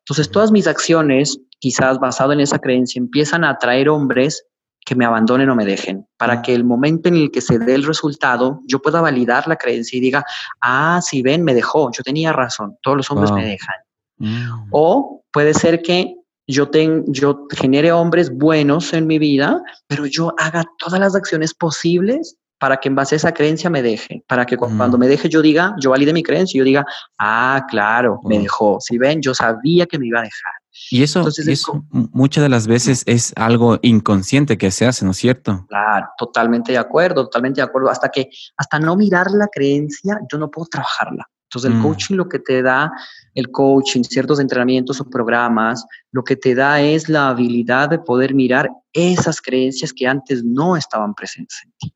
[0.01, 4.47] Entonces, todas mis acciones, quizás basado en esa creencia, empiezan a atraer hombres
[4.87, 7.75] que me abandonen o me dejen, para que el momento en el que se dé
[7.75, 10.25] el resultado, yo pueda validar la creencia y diga,
[10.63, 13.75] ah, si ven, me dejó, yo tenía razón, todos los hombres me dejan.
[14.19, 14.69] Mm.
[14.71, 16.15] O puede ser que
[16.47, 21.53] yo, ten, yo genere hombres buenos en mi vida, pero yo haga todas las acciones
[21.53, 25.01] posibles para que en base a esa creencia me deje, para que cuando mm.
[25.01, 26.87] me deje yo diga, yo valide mi creencia y yo diga,
[27.19, 28.79] ah, claro, me dejó.
[28.81, 30.53] Si ven, yo sabía que me iba a dejar.
[30.91, 35.17] Y eso, eso muchas de las veces es algo inconsciente que se hace, ¿no es
[35.17, 35.67] cierto?
[35.69, 37.91] Claro, totalmente de acuerdo, totalmente de acuerdo.
[37.91, 41.29] Hasta que, hasta no mirar la creencia, yo no puedo trabajarla.
[41.49, 41.83] Entonces, el mm.
[41.83, 42.91] coaching lo que te da,
[43.35, 48.35] el coaching, ciertos entrenamientos o programas, lo que te da es la habilidad de poder
[48.35, 51.95] mirar esas creencias que antes no estaban presentes en ti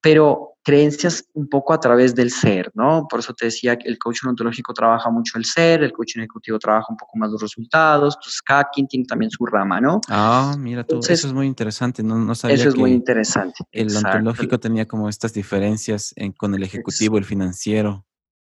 [0.00, 3.06] pero creencias un poco a través del ser, ¿no?
[3.08, 6.58] Por eso te decía que el coaching ontológico trabaja mucho el ser, el coaching ejecutivo
[6.58, 10.00] trabaja un poco más los resultados, entonces cada quien tiene también su rama, ¿no?
[10.08, 13.64] Ah, mira tú, eso es muy interesante, no, no sabía Eso es muy interesante.
[13.72, 18.04] El ontológico tenía como estas diferencias con el ejecutivo, el financiero.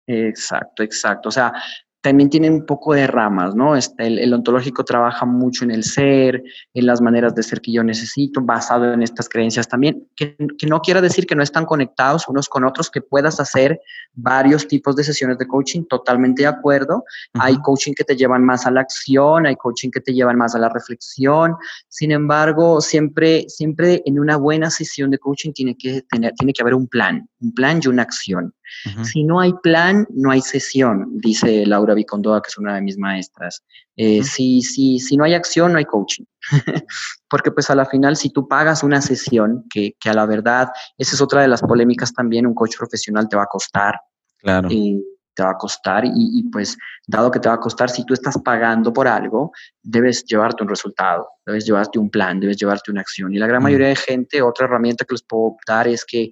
[0.07, 1.31] Exacto, exacto.
[1.31, 1.55] O sea,
[2.03, 3.77] también tiene un poco de ramas, ¿no?
[3.77, 7.85] Este, el, ontológico trabaja mucho en el ser, en las maneras de ser que yo
[7.85, 10.35] necesito, basado en estas creencias también, que,
[10.67, 13.81] no quiere decir que no están conectados unos con otros, que puedas hacer
[14.15, 17.05] varios tipos de sesiones de coaching, totalmente de acuerdo.
[17.35, 20.55] Hay coaching que te llevan más a la acción, hay coaching que te llevan más
[20.55, 21.55] a la reflexión.
[21.89, 26.63] Sin embargo, siempre, siempre en una buena sesión de coaching tiene que, tener, tiene que
[26.63, 28.55] haber un plan, un plan y una acción.
[29.03, 32.99] Si no hay plan, no hay sesión, dice Laura Vicondoa, que es una de mis
[32.99, 33.63] maestras.
[33.97, 36.25] Eh, si, si, si no hay acción, no hay coaching.
[37.29, 40.69] Porque pues a la final, si tú pagas una sesión, que, que, a la verdad,
[40.97, 44.01] esa es otra de las polémicas también, un coach profesional te va a costar.
[44.39, 44.69] Claro.
[44.71, 45.01] Eh,
[45.35, 48.15] te va a costar y, y, pues dado que te va a costar, si tú
[48.15, 49.53] estás pagando por algo,
[49.83, 53.33] debes llevarte un resultado, debes llevarte un plan, debes llevarte una acción.
[53.33, 56.31] Y la gran mayoría de gente, otra herramienta que les puedo dar es que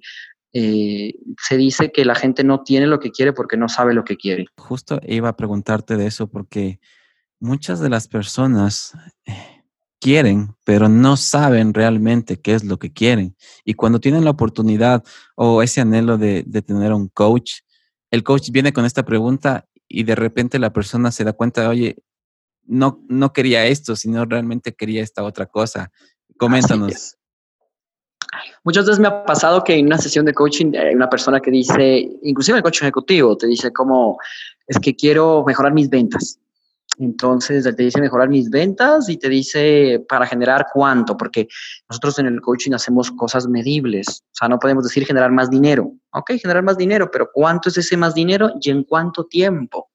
[0.53, 4.03] eh, se dice que la gente no tiene lo que quiere porque no sabe lo
[4.03, 4.47] que quiere.
[4.57, 6.79] Justo iba a preguntarte de eso porque
[7.39, 8.93] muchas de las personas
[9.25, 9.33] eh,
[9.99, 13.35] quieren, pero no saben realmente qué es lo que quieren.
[13.63, 15.03] Y cuando tienen la oportunidad
[15.35, 17.59] o ese anhelo de, tener un coach,
[18.11, 21.97] el coach viene con esta pregunta y de repente la persona se da cuenta, oye,
[22.65, 25.91] no, no quería esto, sino realmente quería esta otra cosa.
[26.37, 27.18] Coméntanos.
[28.63, 31.51] Muchas veces me ha pasado que en una sesión de coaching hay una persona que
[31.51, 34.17] dice, inclusive el coach ejecutivo, te dice como,
[34.67, 36.39] es que quiero mejorar mis ventas.
[36.99, 41.47] Entonces te dice mejorar mis ventas y te dice para generar cuánto, porque
[41.89, 44.23] nosotros en el coaching hacemos cosas medibles.
[44.25, 45.93] O sea, no podemos decir generar más dinero.
[46.11, 49.89] Ok, generar más dinero, pero ¿cuánto es ese más dinero y en cuánto tiempo?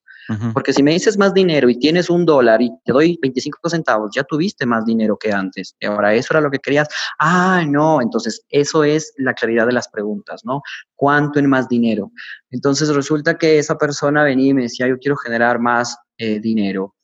[0.52, 4.10] Porque si me dices más dinero y tienes un dólar y te doy 25 centavos,
[4.14, 5.74] ya tuviste más dinero que antes.
[5.80, 6.88] Y ahora eso era lo que querías.
[7.18, 8.00] Ah, no.
[8.00, 10.62] Entonces, eso es la claridad de las preguntas, ¿no?
[10.94, 12.10] ¿Cuánto en más dinero?
[12.50, 16.94] Entonces, resulta que esa persona venía y me decía, yo quiero generar más eh, dinero.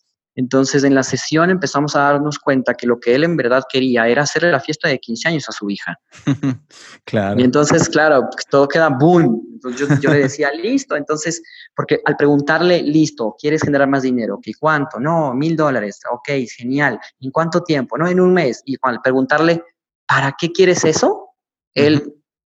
[0.41, 4.09] Entonces, en la sesión empezamos a darnos cuenta que lo que él en verdad quería
[4.09, 6.01] era hacerle la fiesta de 15 años a su hija.
[7.05, 7.39] claro.
[7.39, 9.47] Y entonces, claro, todo queda boom.
[9.53, 10.97] Entonces, yo, yo le decía, listo.
[10.97, 11.43] Entonces,
[11.77, 14.41] porque al preguntarle, listo, ¿quieres generar más dinero?
[14.43, 14.99] ¿Qué cuánto?
[14.99, 16.01] No, mil dólares.
[16.11, 16.99] Ok, genial.
[17.21, 17.99] ¿En cuánto tiempo?
[17.99, 18.63] No, en un mes.
[18.65, 19.63] Y al preguntarle,
[20.07, 21.35] ¿para qué quieres eso?
[21.75, 22.15] Él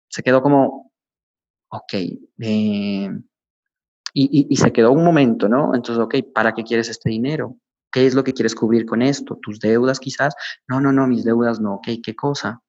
[0.09, 0.91] se quedó como,
[1.69, 1.93] ok.
[1.93, 3.11] Eh,
[4.15, 5.75] y, y, se quedó un momento, ¿no?
[5.75, 7.59] Entonces, ok, ¿para qué quieres este dinero?
[7.95, 9.39] ¿Qué es lo que quieres cubrir con esto?
[9.41, 10.35] ¿Tus deudas quizás?
[10.67, 11.75] No, no, no, mis deudas no.
[11.75, 12.61] Ok, ¿qué cosa?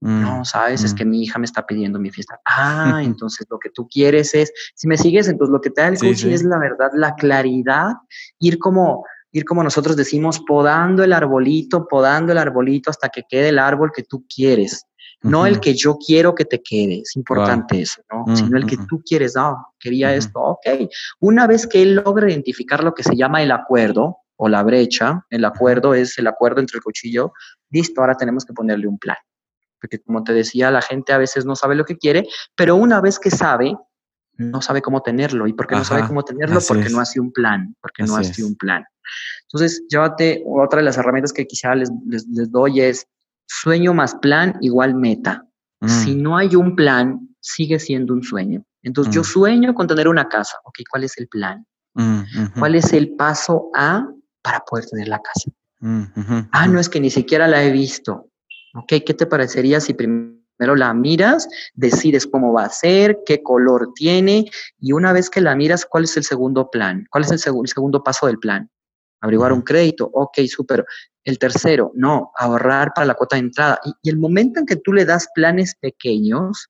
[0.00, 0.96] no, mm, sabes, es mm.
[0.96, 2.38] que mi hija me está pidiendo mi fiesta.
[2.44, 5.88] Ah, entonces lo que tú quieres es, si me sigues, entonces lo que te da
[5.88, 7.92] el coaching es la verdad, la claridad,
[8.40, 13.50] ir como, ir como nosotros decimos, podando el arbolito, podando el arbolito hasta que quede
[13.50, 14.84] el árbol que tú quieres.
[15.22, 18.24] No el que yo quiero que te quede, es importante eso, ¿no?
[18.26, 20.66] Mm, Sino el que tú quieres, ah, quería esto, ok.
[21.20, 25.24] Una vez que él logra identificar lo que se llama el acuerdo, o la brecha,
[25.30, 27.32] el acuerdo es el acuerdo entre el cuchillo,
[27.70, 29.16] listo, ahora tenemos que ponerle un plan.
[29.80, 33.00] Porque como te decía, la gente a veces no sabe lo que quiere, pero una
[33.00, 33.76] vez que sabe,
[34.36, 35.46] no sabe cómo tenerlo.
[35.46, 36.60] ¿Y por qué no sabe cómo tenerlo?
[36.66, 38.84] Porque no hace un plan, porque no hace un plan.
[39.42, 43.06] Entonces, llévate, otra de las herramientas que quizá les, les, doy es
[43.46, 45.46] sueño más plan igual meta.
[45.86, 46.22] Si mm.
[46.22, 48.64] no hay un plan, sigue siendo un sueño.
[48.82, 49.24] Entonces, yo mm.
[49.24, 50.58] sueño con tener una casa.
[50.64, 51.66] Ok, ¿cuál es el plan?
[51.94, 52.22] Mm,
[52.58, 54.08] ¿Cuál es el paso A
[54.44, 55.50] para poder tener la casa.
[55.80, 56.04] Mm,
[56.52, 58.28] ah, no es que ni siquiera la he visto.
[58.74, 63.92] Ok, ¿qué te parecería si primero la miras, decides cómo va a ser, qué color
[63.94, 67.06] tiene y una vez que la miras, ¿cuál es el segundo plan?
[67.10, 68.70] ¿Cuál es el, segundo paso del plan?
[69.20, 70.84] Averiguar un crédito, ok, súper.
[71.24, 73.80] El tercero, no, ahorrar para la cuota de entrada.
[74.02, 76.68] y, el momento en que tú le das planes pequeños,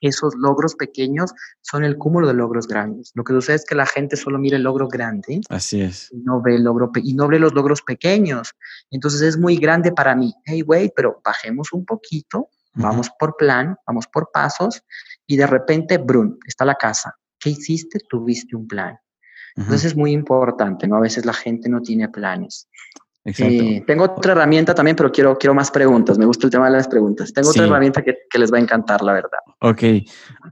[0.00, 3.12] esos logros pequeños son el cúmulo de logros grandes.
[3.14, 5.40] Lo que sucede es que la gente solo mira el logro grande.
[5.48, 6.10] Así es.
[6.12, 8.54] Y no ve el logro y no ve los logros pequeños.
[8.90, 10.32] Entonces es muy grande para mí.
[10.44, 14.82] Hey, güey, pero bajemos un poquito, vamos por plan, vamos por pasos
[15.26, 17.14] y de repente, brun, está la casa.
[17.38, 17.98] ¿Qué hiciste?
[18.08, 18.98] Tuviste un plan.
[19.56, 20.96] Entonces es muy importante, ¿no?
[20.96, 22.68] A veces la gente no tiene planes.
[23.36, 26.18] Eh, tengo otra herramienta también, pero quiero, quiero más preguntas.
[26.18, 27.32] Me gusta el tema de las preguntas.
[27.32, 29.38] Tengo otra herramienta que, que, les va a encantar, la verdad.
[29.60, 29.82] Ok.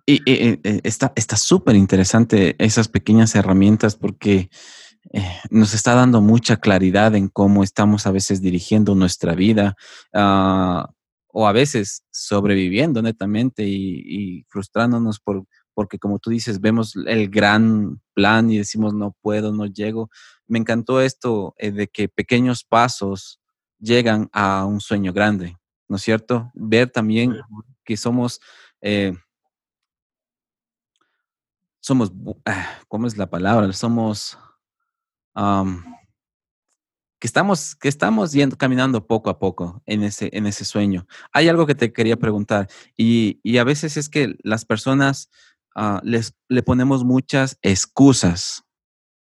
[0.06, 4.50] Y, eh, está súper interesante esas pequeñas herramientas porque
[5.12, 9.76] eh, nos está dando mucha claridad en cómo estamos a veces dirigiendo nuestra vida
[10.12, 10.90] ah,
[11.28, 17.28] o a veces sobreviviendo netamente y, y frustrándonos por, porque como tú dices, vemos el
[17.28, 20.08] gran plan y decimos no puedo, no llego
[20.46, 23.40] me encantó esto eh, de que pequeños pasos
[23.78, 25.56] llegan a un sueño grande,
[25.88, 26.50] ¿no es cierto?
[26.54, 27.36] Ver también
[27.84, 28.40] que somos,
[28.80, 29.12] eh,
[31.80, 32.12] somos,
[32.44, 33.72] ah, ¿cómo es la palabra?
[33.72, 34.38] Somos,
[37.18, 41.06] que estamos, que estamos yendo, caminando poco a poco en ese, en ese sueño.
[41.32, 45.30] Hay algo que te quería preguntar y, y a veces es que las personas
[45.76, 48.64] uh, les, le ponemos muchas excusas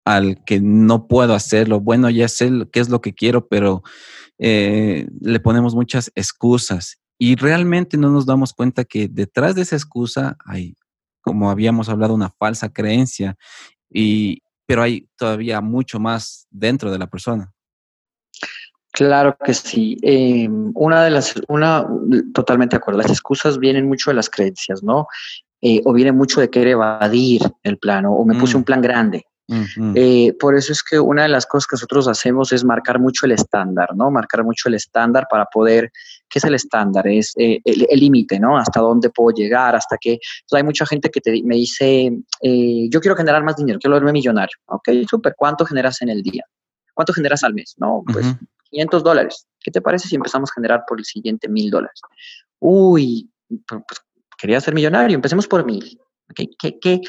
[0.06, 1.80] al que no puedo hacerlo.
[1.80, 3.84] Bueno, ya sé qué es lo que quiero, pero
[4.38, 9.76] eh, le ponemos muchas excusas y realmente no nos damos cuenta que detrás de esa
[9.76, 10.76] excusa hay,
[11.22, 13.36] como habíamos hablado, una falsa creencia,
[13.90, 17.54] y, pero hay todavía mucho más dentro de la persona.
[18.92, 19.98] Claro que sí.
[20.04, 21.88] Eh, una de las, una,
[22.34, 23.02] totalmente de acuerdo.
[23.02, 25.08] Las excusas vienen mucho de las creencias, ¿no?
[25.66, 28.66] Eh, o vienen mucho de querer evadir el plano, o me puse un mm.
[28.66, 29.26] plan grande.
[29.96, 33.26] Eh, por eso es que una de las cosas que nosotros hacemos es marcar mucho
[33.26, 34.12] el estándar, ¿no?
[34.12, 35.90] Marcar mucho el estándar para poder,
[36.30, 37.08] ¿qué es el estándar?
[37.08, 38.58] Es el límite, ¿no?
[38.58, 40.18] Hasta dónde puedo llegar, hasta que...
[40.52, 44.58] hay mucha gente que te, me dice, yo quiero generar más dinero, quiero verme millonario,
[44.66, 44.90] ¿ok?
[45.10, 46.44] Súper, ¿cuánto generas en el día?
[46.94, 47.76] ¿Cuánto generas al mes?
[47.78, 48.26] No, pues
[48.70, 49.48] 500 dólares.
[49.62, 52.02] ¿Qué te parece si empezamos a generar por el siguiente mil dólares?
[52.60, 53.30] Uy,
[53.66, 53.82] pues,
[54.44, 55.98] quería ser millonario, empecemos por mil.
[56.36, 57.00] ¿Qué, qué,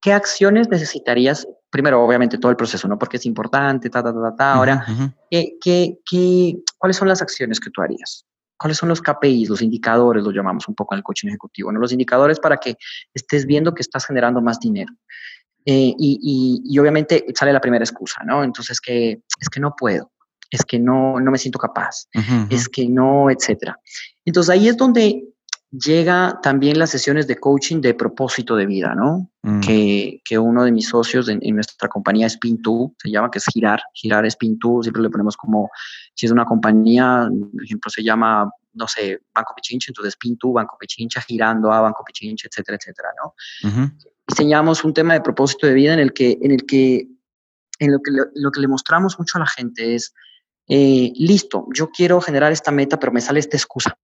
[0.00, 1.44] qué, acciones necesitarías?
[1.68, 2.96] Primero, obviamente, todo el proceso, ¿no?
[2.96, 4.52] Porque es importante, ta, ta, ta, ta.
[4.52, 4.86] Ahora,
[5.28, 8.24] ¿qué, qué, qué, cuáles son las acciones que tú harías?
[8.56, 11.80] ¿Cuáles son los KPIs, los indicadores, lo llamamos un poco en el coaching ejecutivo, ¿no?
[11.80, 12.76] Los indicadores para que
[13.12, 14.92] estés viendo que estás generando más dinero.
[15.64, 18.44] Eh, y, y, y, obviamente sale la primera excusa, ¿no?
[18.44, 20.12] Entonces, que es que no puedo,
[20.52, 22.06] es que no, no me siento capaz,
[22.48, 23.76] es que no, etcétera.
[24.24, 25.24] Entonces ahí es donde
[25.70, 29.30] llega también las sesiones de coaching de propósito de vida, ¿no?
[29.42, 29.60] Mm.
[29.60, 33.44] Que, que, uno de mis socios en, nuestra compañía es Pintu, se llama que es
[33.52, 35.70] girar, girar es Pintu, siempre le ponemos como,
[36.14, 40.76] si es una compañía, por ejemplo, se llama, no sé, Banco Pichincha, entonces Pintu, Banco
[40.78, 43.34] Pichincha, girando a Banco Pichincha, etcétera, etcétera, ¿no?
[44.28, 47.08] Diseñamos un tema de propósito de vida en el que, en el que,
[47.78, 50.12] en lo que, lo que le mostramos mucho a la gente es,
[50.68, 53.96] eh, listo, yo quiero generar esta meta, pero me sale esta excusa.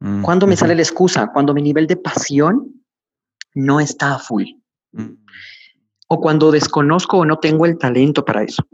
[0.00, 1.30] Mm, ¿Cuándo me sale la excusa?
[1.32, 2.82] Cuando mi nivel de pasión
[3.54, 4.44] no está a full.
[4.92, 5.14] Mm.
[6.08, 8.64] O cuando desconozco o no tengo el talento para eso.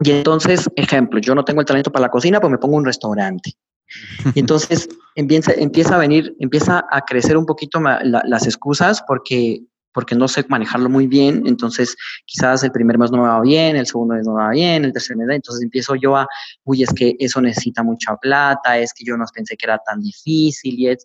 [0.00, 2.84] Y entonces, ejemplo, yo no tengo el talento para la cocina, pues me pongo un
[2.84, 3.52] restaurante.
[4.34, 9.62] Y entonces empieza, empieza a venir, empieza a crecer un poquito las excusas porque
[9.98, 13.74] porque no sé manejarlo muy bien, entonces quizás el primer mes no me va bien,
[13.74, 16.24] el segundo mes no me va bien, el tercer mes, entonces empiezo yo a,
[16.62, 20.00] uy, es que eso necesita mucha plata, es que yo no pensé que era tan
[20.00, 21.04] difícil y es,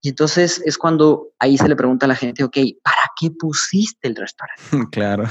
[0.00, 4.08] y entonces es cuando ahí se le pregunta a la gente, ok, ¿para qué pusiste
[4.08, 4.62] el restaurante?
[4.90, 5.24] Claro.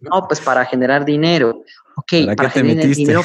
[0.00, 1.62] no, pues para generar dinero.
[1.96, 3.22] Ok, ¿para, generar dinero?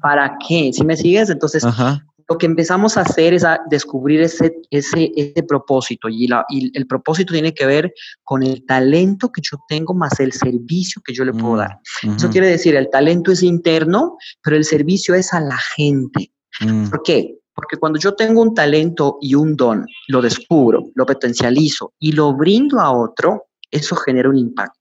[0.00, 0.70] ¿Para qué?
[0.72, 1.62] Si me sigues, entonces
[2.28, 6.76] lo que empezamos a hacer es a descubrir ese, ese, ese propósito y, la, y,
[6.76, 11.14] el propósito tiene que ver con el talento que yo tengo más el servicio que
[11.14, 11.78] yo le puedo mm, dar.
[12.16, 16.30] Eso quiere decir, el talento es interno, pero el servicio es a la gente.
[16.60, 16.90] Mm.
[16.90, 17.34] ¿Por qué?
[17.54, 22.34] Porque cuando yo tengo un talento y un don, lo descubro, lo potencializo y lo
[22.34, 24.77] brindo a otro, eso genera un impacto.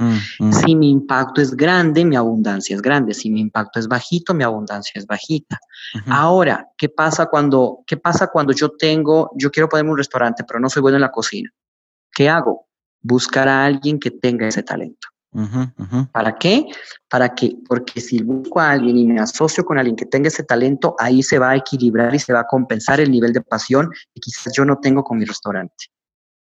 [0.00, 0.52] Mm, mm.
[0.52, 3.12] Si mi impacto es grande, mi abundancia es grande.
[3.12, 5.60] Si mi impacto es bajito, mi abundancia es bajita.
[6.06, 10.58] Ahora, ¿qué pasa cuando, qué pasa cuando yo tengo, yo quiero ponerme un restaurante, pero
[10.58, 11.50] no soy bueno en la cocina?
[12.12, 12.66] ¿Qué hago?
[13.02, 15.08] Buscar a alguien que tenga ese talento.
[16.12, 16.66] ¿Para qué?
[17.08, 20.42] Para que, porque si busco a alguien y me asocio con alguien que tenga ese
[20.42, 23.90] talento, ahí se va a equilibrar y se va a compensar el nivel de pasión
[24.14, 25.86] que quizás yo no tengo con mi restaurante.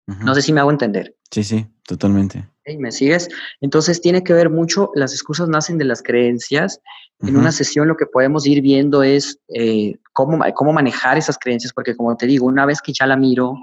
[0.07, 1.15] No sé si me hago entender.
[1.31, 2.47] Sí, sí, totalmente.
[2.77, 3.29] ¿Me sigues?
[3.61, 6.79] Entonces tiene que ver mucho, las excusas nacen de las creencias.
[7.21, 11.73] En una sesión lo que podemos ir viendo es eh, cómo, cómo manejar esas creencias,
[11.73, 13.55] porque como te digo, una vez que ya la miro,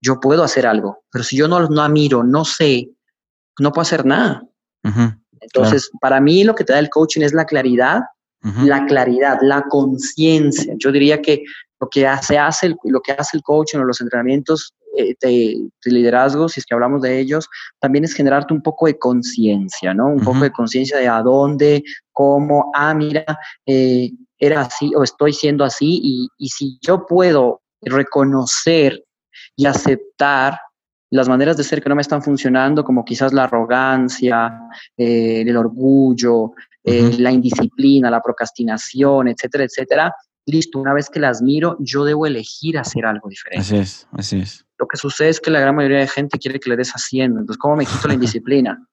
[0.00, 2.90] yo puedo hacer algo, pero si yo no, no la miro, no sé,
[3.58, 4.44] no puedo hacer nada.
[5.40, 8.02] Entonces, para mí lo que te da el coaching es la claridad,
[8.42, 10.74] la claridad, la conciencia.
[10.78, 11.42] Yo diría que
[11.80, 16.48] lo que hace, hace lo que hace el coaching o los entrenamientos eh, de, liderazgo,
[16.48, 20.08] si es que hablamos de ellos, también es generarte un poco de conciencia, ¿no?
[20.08, 21.82] Un poco de conciencia de a dónde,
[22.12, 23.24] cómo, ah, mira,
[23.66, 29.04] eh, era así o estoy siendo así y, y si yo puedo reconocer
[29.56, 30.58] y aceptar
[31.10, 34.60] las maneras de ser que no me están funcionando, como quizás la arrogancia,
[34.96, 36.52] eh, el orgullo,
[36.84, 40.14] la indisciplina, la procrastinación, etcétera, etcétera,
[40.48, 43.60] listo, una vez que las miro, yo debo elegir hacer algo diferente.
[43.60, 44.67] Así es, así es.
[44.78, 47.40] Lo que sucede es que la gran mayoría de gente quiere que le des haciendo.
[47.40, 48.86] Entonces, ¿cómo me quito la indisciplina?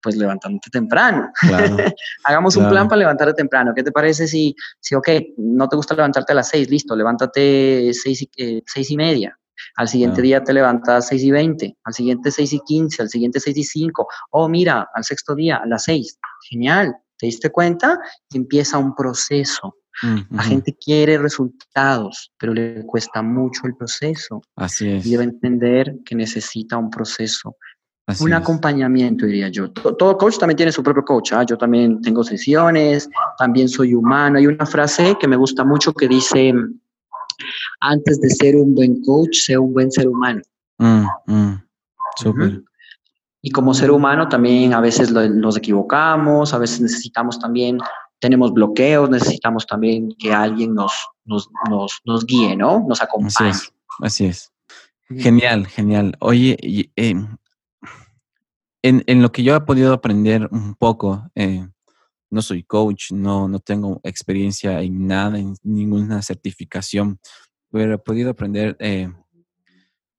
[0.00, 1.30] Pues levantándote temprano.
[2.24, 3.72] Hagamos un plan para levantarte temprano.
[3.74, 7.92] ¿Qué te parece si, si, ok, no te gusta levantarte a las seis, listo, levántate
[7.94, 9.38] seis, eh, seis y media.
[9.76, 13.40] Al siguiente día te levantas 6 y 20, al siguiente 6 y 15, al siguiente
[13.40, 14.08] 6 y 5.
[14.30, 16.18] Oh, mira, al sexto día, a las 6.
[16.48, 17.98] Genial, ¿te diste cuenta?
[18.32, 19.76] empieza un proceso.
[20.30, 24.42] La gente quiere resultados, pero le cuesta mucho el proceso.
[24.56, 25.06] Así es.
[25.06, 27.56] Y debe entender que necesita un proceso.
[28.20, 29.70] un acompañamiento, diría yo.
[29.70, 31.32] Todo, coach también tiene su propio coach.
[31.32, 31.44] ¿ah?
[31.44, 34.38] Yo también tengo sesiones, también soy humano.
[34.38, 36.52] Hay una frase que me gusta mucho que dice,
[37.80, 40.40] antes de ser un buen coach, sea un buen ser humano.
[40.78, 41.62] Mm, mm.
[43.44, 47.78] Y como ser humano también a veces nos equivocamos, a veces necesitamos también,
[48.22, 50.92] tenemos bloqueos, necesitamos también que alguien nos,
[51.24, 51.50] nos,
[52.04, 52.86] nos, guíe, ¿no?
[52.88, 53.52] Nos acompañe.
[53.98, 54.52] Así es.
[55.08, 56.16] Genial, genial.
[56.20, 56.56] Oye,
[56.94, 57.16] eh,
[58.82, 61.66] en, en, lo que yo he podido aprender un poco, eh,
[62.30, 67.18] no soy coach, no, no tengo experiencia en nada, en ninguna certificación,
[67.72, 69.12] pero he podido aprender eh,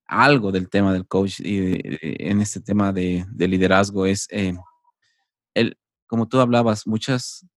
[0.05, 4.53] algo del tema del coach y en este tema de, liderazgo es, eh,
[5.53, 7.47] el, como tú hablabas, muchas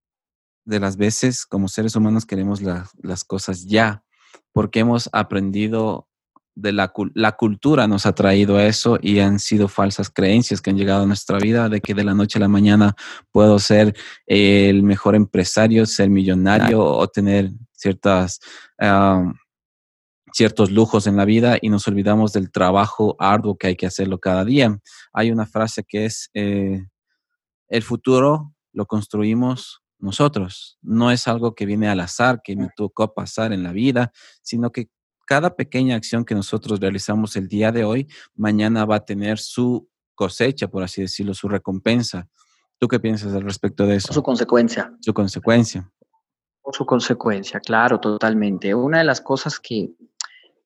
[0.67, 4.05] de las veces como seres humanos queremos las cosas ya,
[4.53, 6.09] porque hemos aprendido
[6.57, 10.79] de la, la, cultura nos ha traído eso y han sido falsas creencias que han
[10.79, 12.97] llegado a nuestra vida de que de la noche a la mañana
[13.31, 13.95] puedo ser
[14.27, 18.41] el mejor empresario, ser millonario o tener ciertas,
[20.33, 24.19] ciertos lujos en la vida y nos olvidamos del trabajo arduo que hay que hacerlo
[24.19, 24.79] cada día.
[25.13, 26.87] Hay una frase que es, eh,
[27.69, 30.79] el futuro lo construimos nosotros.
[30.83, 34.71] No es algo que viene al azar, que me tocó pasar en la vida, sino
[34.71, 34.91] que
[35.27, 39.89] cada pequeña acción que nosotros realizamos el día de hoy, mañana va a tener su
[40.15, 42.29] cosecha, por así decirlo, su recompensa.
[42.79, 44.13] ¿Tú qué piensas al respecto de eso?
[44.13, 44.93] Su consecuencia.
[45.01, 45.91] Su consecuencia.
[46.73, 48.75] Su consecuencia, claro, totalmente.
[48.75, 49.91] Una de las cosas que,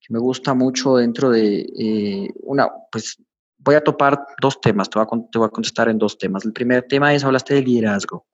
[0.09, 3.16] me gusta mucho dentro de eh, una, pues
[3.59, 6.45] voy a topar dos temas, te voy a, te voy a, contestar en dos temas.
[6.45, 8.26] El primer tema es, hablaste de liderazgo.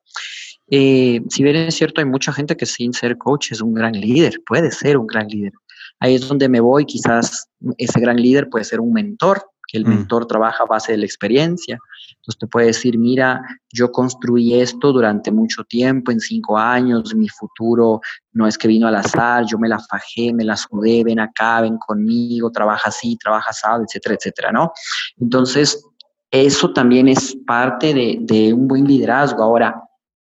[0.71, 3.93] Eh, si bien es cierto, hay mucha gente que sin ser coach es un gran
[3.93, 5.53] líder, puede ser un gran líder,
[6.01, 7.49] Ahí es donde me voy, quizás
[7.79, 9.89] ese gran líder puede ser un mentor, que el mm.
[9.89, 11.79] mentor trabaja a base de la experiencia.
[12.17, 13.41] Entonces te puede decir, mira,
[13.73, 18.01] yo construí esto durante mucho tiempo, en cinco años, mi futuro
[18.33, 21.63] no es que vino al azar, yo me la fajé, me la sudé, ven acá,
[21.63, 24.73] ven conmigo, trabaja así, trabaja así, etcétera, etcétera, ¿no?
[25.19, 25.83] Entonces,
[26.31, 29.43] eso también es parte de, de un buen liderazgo.
[29.43, 29.86] Ahora,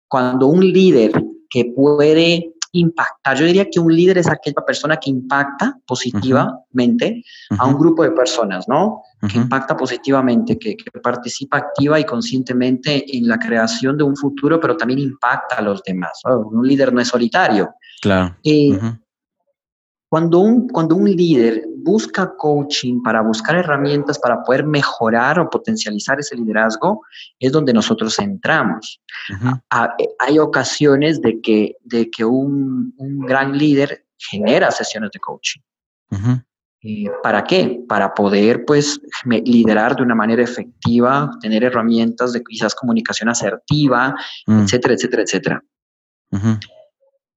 [0.09, 1.11] cuando un líder
[1.49, 3.37] que puede impactar.
[3.37, 7.23] Yo diría que un líder es aquella persona que impacta positivamente
[7.57, 9.01] a un grupo de personas, ¿no?
[9.27, 14.77] Que impacta positivamente, que, participa activa y conscientemente en la creación de un futuro, pero
[14.77, 16.21] también impacta a los demás.
[16.25, 17.69] Un líder no es solitario.
[18.01, 18.35] Claro.
[18.43, 18.79] Eh,
[20.07, 26.19] cuando un, cuando un líder busca coaching para buscar herramientas para poder mejorar o potencializar
[26.19, 27.01] ese liderazgo,
[27.39, 29.01] es donde nosotros entramos.
[29.99, 35.61] Eh, hay ocasiones de que, de que un, un gran líder genera sesiones de coaching.
[36.81, 37.83] Eh, ¿Para qué?
[37.87, 44.15] Para poder, pues, liderar de una manera efectiva, tener herramientas de quizás comunicación asertiva,
[44.47, 44.61] mm.
[44.61, 45.63] etcétera, etcétera, etcétera.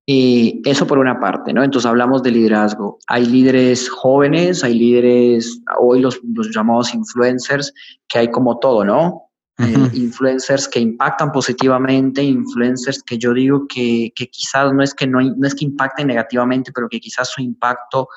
[0.05, 1.63] Y eso por una parte, ¿no?
[1.63, 2.99] Entonces hablamos de liderazgo.
[3.07, 6.21] Hay líderes jóvenes, hay líderes, hoy los,
[6.53, 7.73] llamados influencers,
[8.09, 9.29] que hay como todo, ¿no?
[9.59, 15.07] Eh, influencers que impactan positivamente, influencers que yo digo que, que quizás no es que
[15.07, 18.09] no, no, es que impacten negativamente, pero que quizás su impacto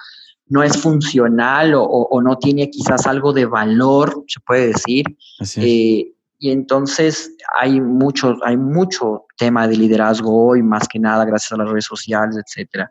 [0.47, 5.05] no es funcional o, o, no tiene quizás algo de valor, se puede decir.
[5.57, 6.14] Eh,
[6.45, 11.57] y entonces hay mucho, hay mucho tema de liderazgo hoy, más que nada gracias a
[11.57, 12.87] las redes sociales, etcétera.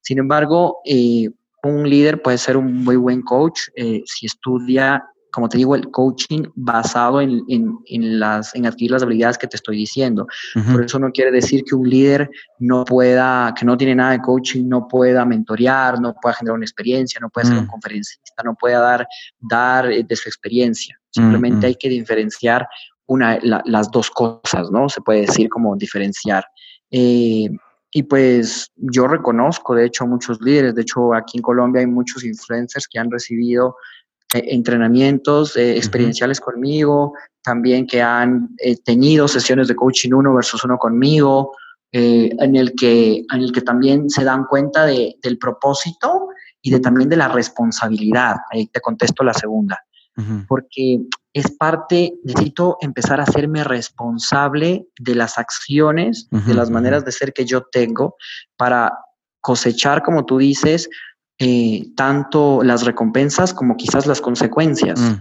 [0.00, 1.30] Sin embargo, eh,
[1.62, 5.88] un líder puede ser un muy buen coach eh, si estudia, como te digo, el
[5.92, 10.26] coaching basado en, en, las, en adquirir las habilidades que te estoy diciendo.
[10.72, 12.28] Por eso no quiere decir que un líder
[12.58, 16.64] no pueda, que no tiene nada de coaching, no pueda mentorear, no pueda generar una
[16.64, 17.68] experiencia, no pueda ser un mm.
[17.68, 19.06] conferencista, no pueda dar,
[19.38, 20.98] dar eh, de su experiencia.
[21.10, 22.66] Simplemente hay que diferenciar
[23.06, 24.88] una, las dos cosas, ¿no?
[24.88, 26.44] Se puede decir como diferenciar.
[26.90, 27.48] Eh,
[27.92, 32.24] y pues yo reconozco, de hecho, muchos líderes, de hecho, aquí en Colombia hay muchos
[32.24, 33.76] influencers que han recibido
[34.34, 38.48] eh, entrenamientos eh, experienciales conmigo, también que han
[38.84, 41.52] tenido sesiones de coaching uno versus uno conmigo,
[41.92, 46.28] en, el que, en el que también se dan cuenta de, del propósito
[46.60, 48.36] y de, también de la responsabilidad.
[48.50, 49.85] Ahí te contesto la segunda
[50.48, 51.00] porque
[51.32, 57.32] es parte, necesito empezar a hacerme responsable de las acciones, de las maneras de ser
[57.32, 58.16] que yo tengo
[58.56, 58.92] para
[59.40, 60.88] cosechar, como tú dices,
[61.38, 64.98] eh, tanto las recompensas como quizás las consecuencias.
[64.98, 65.20] Mm,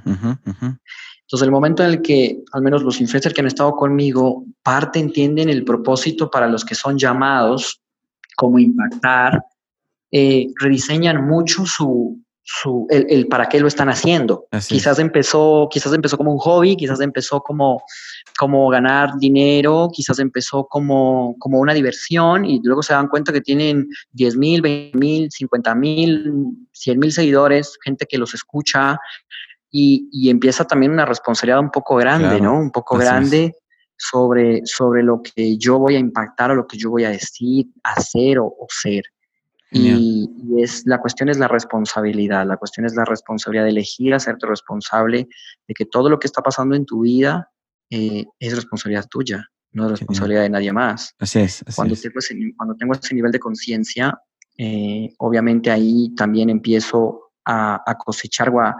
[1.25, 4.99] Entonces, el momento en el que, al menos los influencers que han estado conmigo, parte
[4.99, 7.81] entienden el propósito para los que son llamados,
[8.37, 9.43] como impactar,
[10.11, 14.45] eh, rediseñan mucho su, su, el, para qué lo están haciendo.
[14.67, 17.83] quizás empezó, quizás empezó como un hobby, quizás empezó como,
[18.37, 23.41] como ganar dinero, quizás empezó como, como una diversión y luego se dan cuenta que
[23.41, 26.33] tienen 10 mil, 20 mil, 50 mil,
[26.71, 28.99] 100 mil seguidores, gente que los escucha
[29.71, 32.59] y, y, empieza también una responsabilidad un poco grande, ¿no?
[32.59, 33.55] Un poco grande.
[33.97, 37.67] Sobre, sobre lo que yo voy a impactar o lo que yo voy a decir,
[37.81, 39.05] hacer o ser.
[39.77, 44.47] Y, es, la cuestión es la responsabilidad, la cuestión es la responsabilidad de elegir hacerte
[44.47, 45.27] responsable
[45.67, 47.51] de que todo lo que está pasando en tu vida
[47.89, 51.13] eh, es responsabilidad tuya, no es responsabilidad de nadie más.
[51.19, 51.63] Así es.
[51.75, 54.17] cuando, Tengo ese, cuando tengo ese nivel de conciencia,
[54.57, 58.75] eh, obviamente ahí también empiezo a, cosechar o a,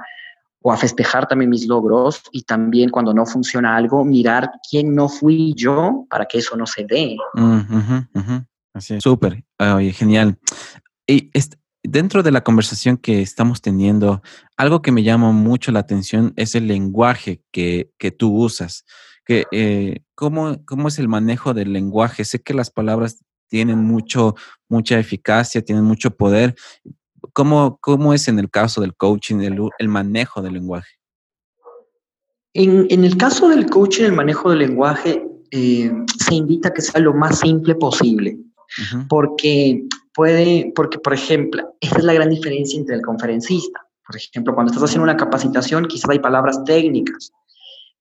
[0.62, 5.10] o a, festejar también mis logros y también cuando no funciona algo, mirar quién no
[5.10, 7.18] fui yo para que eso no se dé.
[8.74, 9.04] Así es.
[9.04, 10.38] Súper, oye, genial.
[11.08, 11.32] Y
[11.84, 14.22] dentro de la conversación que estamos teniendo,
[14.58, 18.86] algo que me llama mucho la atención es el lenguaje que, tú usas.
[19.26, 22.26] Que, eh, ¿cómo, ¿Cómo es el manejo del lenguaje?
[22.26, 24.36] Sé que las palabras tienen mucho,
[24.70, 26.56] mucha eficacia, tienen mucho poder.
[27.34, 30.96] ¿Cómo, cómo es en el caso del coaching, el, manejo del lenguaje?
[32.54, 37.02] En, el caso del coaching, el manejo del lenguaje eh, se invita a que sea
[37.02, 38.38] lo más simple posible,
[39.10, 39.84] porque
[40.16, 43.82] puede, porque por ejemplo, esa es la gran diferencia entre el conferencista.
[44.06, 47.32] Por ejemplo, cuando estás haciendo una capacitación, quizás hay palabras técnicas.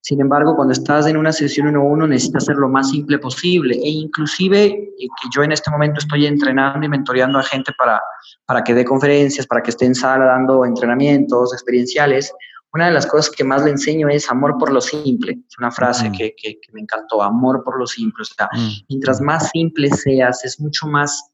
[0.01, 3.17] Sin embargo, cuando estás en una sesión uno a uno, necesitas hacer lo más simple
[3.17, 3.75] posible.
[3.75, 7.99] E inclusive, eh, que yo en este momento estoy entrenando y mentoreando a gente para,
[8.45, 12.31] para que dé conferencias, para que esté en sala dando entrenamientos experienciales,
[12.71, 15.39] una de las cosas que más le enseño es amor por lo simple.
[15.49, 16.11] Es una frase mm.
[16.11, 18.21] que, que, me encantó, amor por lo simple.
[18.21, 18.85] O sea, mm.
[18.89, 21.31] mientras más simple seas, es mucho más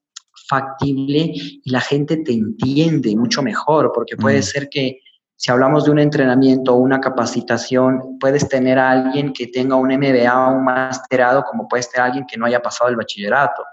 [0.51, 4.43] factible y la gente te entiende mucho mejor, porque puede mm.
[4.43, 4.99] ser que
[5.37, 9.87] si hablamos de un entrenamiento o una capacitación, puedes tener a alguien que tenga un
[9.87, 13.63] MBA o un masterado, como puedes tener a alguien que no haya pasado el bachillerato.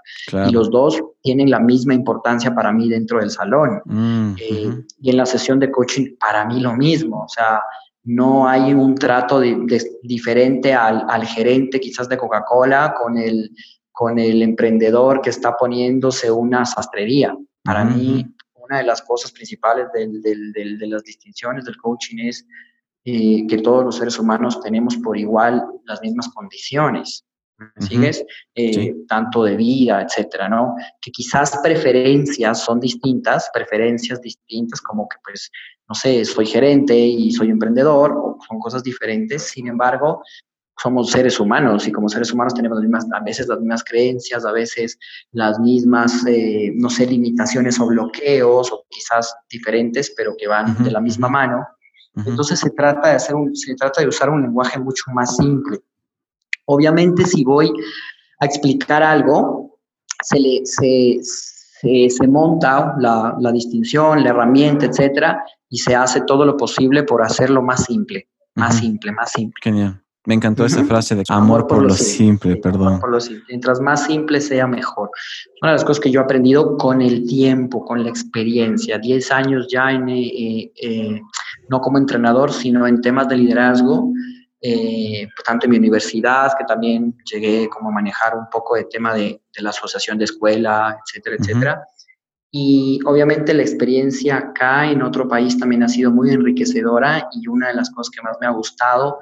[0.47, 3.83] Y los dos tienen la misma importancia para mí dentro del salón.
[3.85, 7.25] Mm, eh, y en la sesión de coaching, para mí lo mismo.
[7.25, 7.61] O sea,
[8.05, 9.39] no hay un trato
[10.01, 13.51] diferente al, al gerente quizás de Coca-Cola con el
[13.99, 17.37] con el emprendedor que está poniéndose una sastrería.
[17.65, 18.25] Para mí,
[18.55, 22.47] una de las cosas principales de las distinciones del coaching es
[23.03, 27.25] eh, que todos los seres humanos tenemos por igual las mismas condiciones.
[27.79, 28.23] ¿Sigues?
[28.55, 30.75] Eh, tanto de vida, etcétera, ¿no?
[31.01, 35.51] Que quizás preferencias son distintas, preferencias distintas, como que, pues,
[35.89, 39.43] no sé, soy gerente y soy emprendedor, son cosas diferentes.
[39.43, 40.23] Sin embargo,
[40.81, 44.45] somos seres humanos y como seres humanos tenemos las mismas, a veces las mismas creencias,
[44.45, 44.97] a veces
[45.33, 50.91] las mismas, eh, no sé, limitaciones o bloqueos o quizás diferentes, pero que van de
[50.91, 51.67] la misma mano.
[52.25, 55.79] Entonces se trata de hacer un, se trata de usar un lenguaje mucho más simple.
[56.65, 57.71] Obviamente si voy
[58.39, 59.79] a explicar algo,
[60.21, 61.19] se, le, se,
[62.09, 67.21] se, monta la, la, distinción, la herramienta, etcétera, y se hace todo lo posible por
[67.21, 69.59] hacerlo más simple, más simple, más simple.
[69.61, 70.03] Genial.
[70.25, 72.99] Me encantó esa frase de amor, por, lo simple, perdón.
[72.99, 73.45] Por lo simple.
[73.47, 75.09] Mientras más simple sea, mejor.
[75.61, 79.31] Una de las cosas que yo he aprendido con el tiempo, con la experiencia, 10
[79.31, 81.21] años ya en, eh, eh,
[81.69, 84.11] no como entrenador, sino en temas de liderazgo,
[84.61, 89.13] eh, tanto en mi universidad, que también llegué como a manejar un poco de tema
[89.13, 91.83] de, la asociación de escuela, etcétera, etcétera.
[92.51, 97.67] Y obviamente la experiencia acá en otro país también ha sido muy enriquecedora y una
[97.67, 99.19] de las cosas que más me ha gustado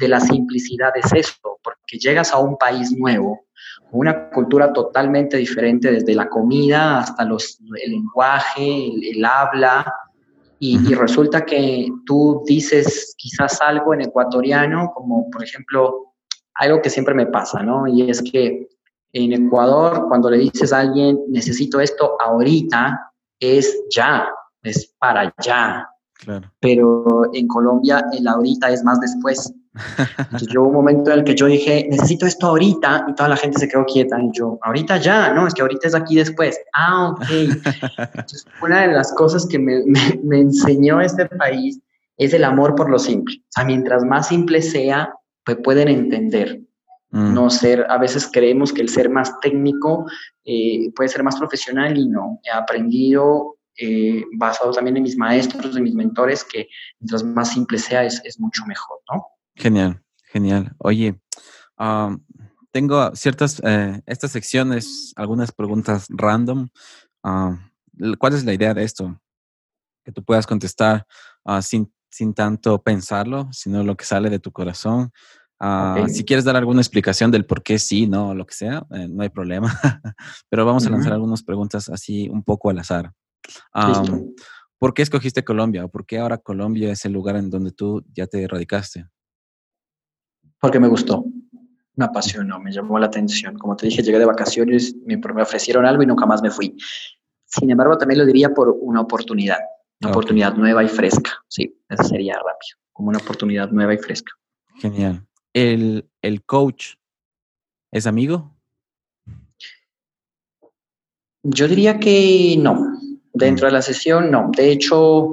[0.00, 3.46] de la simplicidad es esto, porque llegas a un país nuevo,
[3.92, 9.92] una cultura totalmente diferente desde la comida hasta los, el lenguaje, el, habla,
[10.58, 16.14] y, y, resulta que tú dices quizás algo en ecuatoriano, como por ejemplo,
[16.54, 17.86] algo que siempre me pasa, ¿no?
[17.86, 18.68] Y es que
[19.12, 24.28] en Ecuador, cuando le dices a alguien, necesito esto ahorita, es ya,
[24.62, 25.88] es para ya.
[26.60, 29.52] Pero en Colombia el ahorita es más después.
[30.18, 33.58] Entonces un momento en el que yo dije, necesito esto ahorita, y toda la gente
[33.58, 34.20] se quedó quieta.
[34.20, 36.58] Y yo, ahorita ya, no, es que ahorita es aquí después.
[36.74, 37.22] Ah, ok.
[37.98, 39.84] Entonces, una de las cosas que me,
[40.22, 41.80] me enseñó este país
[42.16, 43.36] es el amor por lo simple.
[43.36, 45.14] O sea, mientras más simple sea,
[45.44, 46.60] pues pueden entender.
[47.10, 47.34] Mm.
[47.34, 50.06] No ser, a veces creemos que el ser más técnico
[50.44, 52.40] eh, puede ser más profesional y no.
[52.44, 56.68] He aprendido eh, basado también en mis maestros, en mis mentores, que
[56.98, 59.26] mientras más simple sea, es, es mucho mejor, ¿no?
[59.60, 60.02] Genial,
[60.32, 60.74] genial.
[60.78, 61.20] Oye,
[62.70, 66.68] tengo ciertas, eh, estas secciones, algunas preguntas random.
[67.22, 69.20] ¿Cuál es la idea de esto?
[70.02, 71.06] Que tú puedas contestar
[71.44, 75.12] uh, sin, sin tanto pensarlo, sino lo que sale de tu corazón.
[75.60, 79.08] Uh, Si quieres dar alguna explicación del por qué sí, no, lo que sea, eh,
[79.08, 79.78] no hay problema.
[80.48, 83.12] Pero vamos a lanzar algunas preguntas así un poco al azar.
[83.74, 84.34] Um,
[84.78, 85.84] ¿Por qué escogiste Colombia?
[85.84, 89.06] ¿O por qué ahora Colombia es el lugar en donde tú ya te radicaste?
[90.60, 91.24] Porque me gustó,
[91.96, 93.56] me apasionó, me llamó la atención.
[93.58, 96.76] Como te dije, llegué de vacaciones, me, me ofrecieron algo y nunca más me fui.
[97.46, 99.58] Sin embargo, también lo diría por una oportunidad,
[100.00, 101.32] una oportunidad nueva y fresca.
[101.48, 104.32] Sí, eso sería rápido, como una oportunidad nueva y fresca.
[104.76, 105.26] Genial.
[105.52, 106.94] ¿El, el coach
[107.90, 108.54] es amigo?
[111.42, 112.98] Yo diría que no.
[113.32, 114.50] Dentro de la sesión, no.
[114.54, 115.32] De hecho,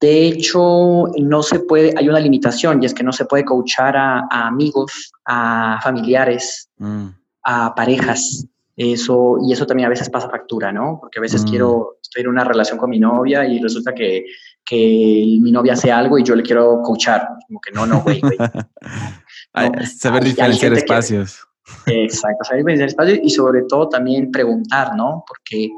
[0.00, 3.96] de hecho, no se puede, hay una limitación y es que no se puede coachar
[3.98, 7.06] a, amigos, a familiares, mm.
[7.44, 8.46] a parejas.
[8.76, 10.96] Eso, y eso también a veces pasa factura, ¿no?
[10.98, 11.48] Porque a veces mm.
[11.48, 14.24] quiero, estoy en una relación con mi novia y resulta que,
[14.64, 17.28] que mi novia hace algo y yo le quiero coachar.
[17.46, 18.38] Como que no, no, güey, güey.
[19.84, 21.46] saber diferenciar espacios.
[21.84, 25.24] exacto, saber diferenciar espacios y sobre todo también preguntar, ¿no?
[25.28, 25.68] Porque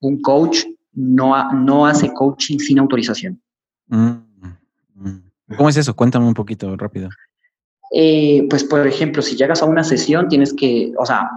[0.00, 0.64] un coach
[0.94, 3.40] no, no hace coaching sin autorización.
[3.88, 4.10] Mm,
[4.94, 5.56] mm.
[5.56, 5.94] ¿Cómo es eso?
[5.94, 7.08] Cuéntame un poquito rápido.
[7.90, 11.30] Eh, pues, por ejemplo, si llegas a una sesión, tienes que, o sea,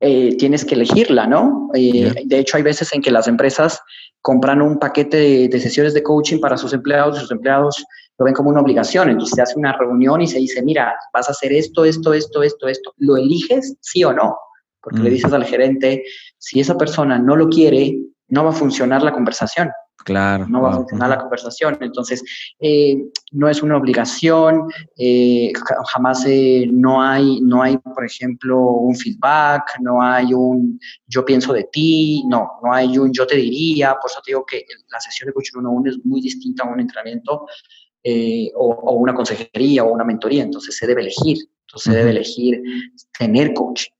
[0.00, 1.70] eh, tienes que elegirla, ¿no?
[1.74, 3.80] Eh, de hecho, hay veces en que las empresas
[4.20, 7.82] compran un paquete de, sesiones de coaching para sus empleados y sus empleados
[8.18, 9.08] lo ven como una obligación.
[9.08, 12.42] Entonces se hace una reunión y se dice, mira, vas a hacer esto, esto, esto,
[12.42, 12.92] esto, esto.
[12.98, 14.36] ¿Lo eliges sí o no?
[14.82, 15.12] Porque le mm.
[15.14, 16.04] dices al gerente,
[16.38, 17.96] si esa persona no lo quiere,
[18.28, 19.70] no va a funcionar la conversación.
[20.04, 20.46] Claro.
[20.48, 21.76] No va a funcionar la conversación.
[21.80, 22.22] Entonces,
[22.60, 22.96] eh,
[23.32, 25.52] no es una obligación, eh,
[25.92, 30.78] jamás eh, no, hay, no hay, por ejemplo, un feedback, no hay un
[31.08, 33.96] yo pienso de ti, no, no hay un yo te diría.
[34.00, 36.78] Por eso te digo que la sesión de coaching 1 es muy distinta a un
[36.78, 37.46] entrenamiento
[38.54, 40.44] o, una consejería o una mentoría.
[40.44, 41.38] Entonces, se debe elegir.
[41.62, 42.62] Entonces, se debe elegir
[43.18, 43.90] tener coaching.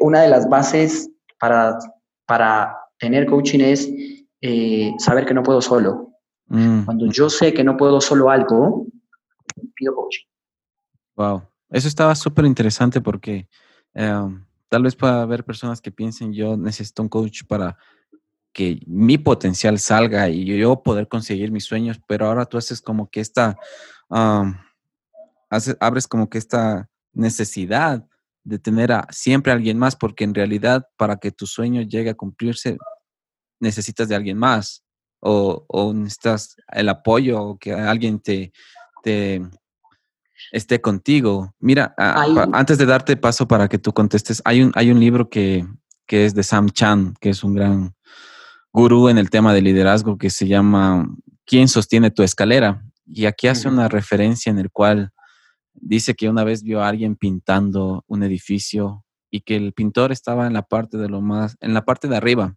[0.00, 1.76] una de las bases para,
[2.24, 3.90] para tener coaching es
[4.40, 6.12] eh, saber que no puedo solo.
[6.48, 6.84] Mm.
[6.84, 8.86] Cuando yo sé que no puedo solo algo,
[9.74, 10.26] pido coaching.
[11.16, 13.48] Wow, eso estaba súper interesante porque
[13.94, 17.76] em, tal vez pueda haber personas que piensen yo necesito un coach para
[18.52, 23.10] que mi potencial salga y yo poder conseguir mis sueños, pero ahora tú haces como
[23.10, 23.58] que esta,
[25.78, 28.06] abres como que esta necesidad
[28.44, 32.08] de tener a siempre a alguien más, porque en realidad para que tu sueño llegue
[32.08, 32.78] a cumplirse,
[33.60, 34.84] necesitas de alguien más
[35.20, 38.52] o, o necesitas el apoyo o que alguien te,
[39.02, 39.42] te
[40.52, 41.54] esté contigo.
[41.58, 45.66] Mira, antes de darte paso para que tú contestes, hay un, hay un libro que,
[46.06, 47.94] que es de Sam Chan, que es un gran
[48.72, 51.08] gurú en el tema de liderazgo que se llama
[51.44, 52.82] ¿Quién sostiene tu escalera?
[53.06, 55.10] Y aquí hace una referencia en el cual
[55.72, 60.46] dice que una vez vio a alguien pintando un edificio y que el pintor estaba
[60.46, 62.56] en la parte de lo más, en la parte de arriba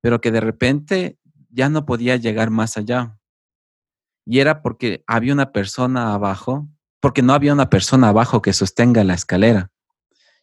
[0.00, 1.18] pero que de repente
[1.50, 3.18] ya no podía llegar más allá.
[4.26, 6.68] Y era porque había una persona abajo,
[7.00, 9.70] porque no había una persona abajo que sostenga la escalera.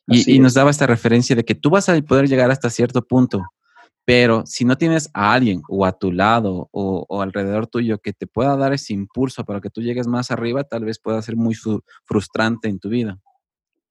[0.10, 3.44] Y, nos daba esta referencia de que tú vas a poder llegar hasta cierto punto,
[4.06, 8.26] pero si no tienes a alguien o a tu lado o, alrededor tuyo que te
[8.26, 11.56] pueda dar ese impulso para que tú llegues más arriba, tal vez pueda ser muy
[12.06, 13.20] frustrante en tu vida.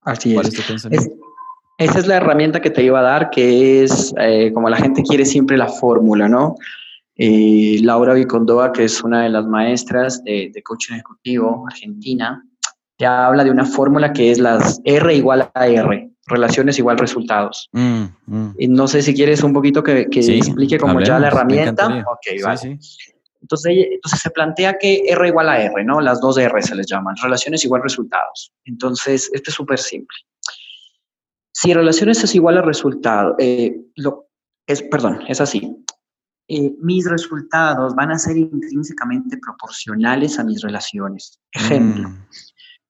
[0.00, 0.58] Así es.
[0.90, 1.10] es
[1.78, 5.02] esa es la herramienta que te iba a dar, que es eh, como la gente
[5.02, 6.56] quiere siempre la fórmula, ¿no?
[7.16, 12.42] Eh, Laura Vicondoa, que es una de las maestras de, coaching ejecutivo argentina,
[12.96, 17.68] te habla de una fórmula que es las R igual a R, relaciones igual resultados.
[17.72, 18.54] Mm, mm.
[18.58, 21.86] Y no sé si quieres un poquito que, explique como ya la herramienta.
[21.86, 22.78] Ok, vale.
[23.42, 26.00] Entonces, entonces se plantea que R igual a R, ¿no?
[26.00, 28.52] Las dos R se les llaman, relaciones igual resultados.
[28.64, 30.16] Entonces, esto es súper simple.
[31.58, 34.28] Si relaciones es igual a resultado, eh, lo,
[34.66, 35.74] es, perdón, es así.
[36.48, 41.40] Eh, mis resultados van a ser intrínsecamente proporcionales a mis relaciones.
[41.52, 42.26] Ejemplo, mm.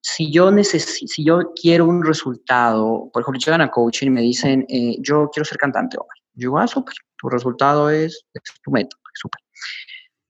[0.00, 4.66] si, yo si yo quiero un resultado, por ejemplo, llegan a coaching y me dicen,
[4.68, 6.16] eh, yo quiero ser cantante, Omar.
[6.34, 9.40] Yo digo, ah, súper, tu resultado es, es tu método, súper.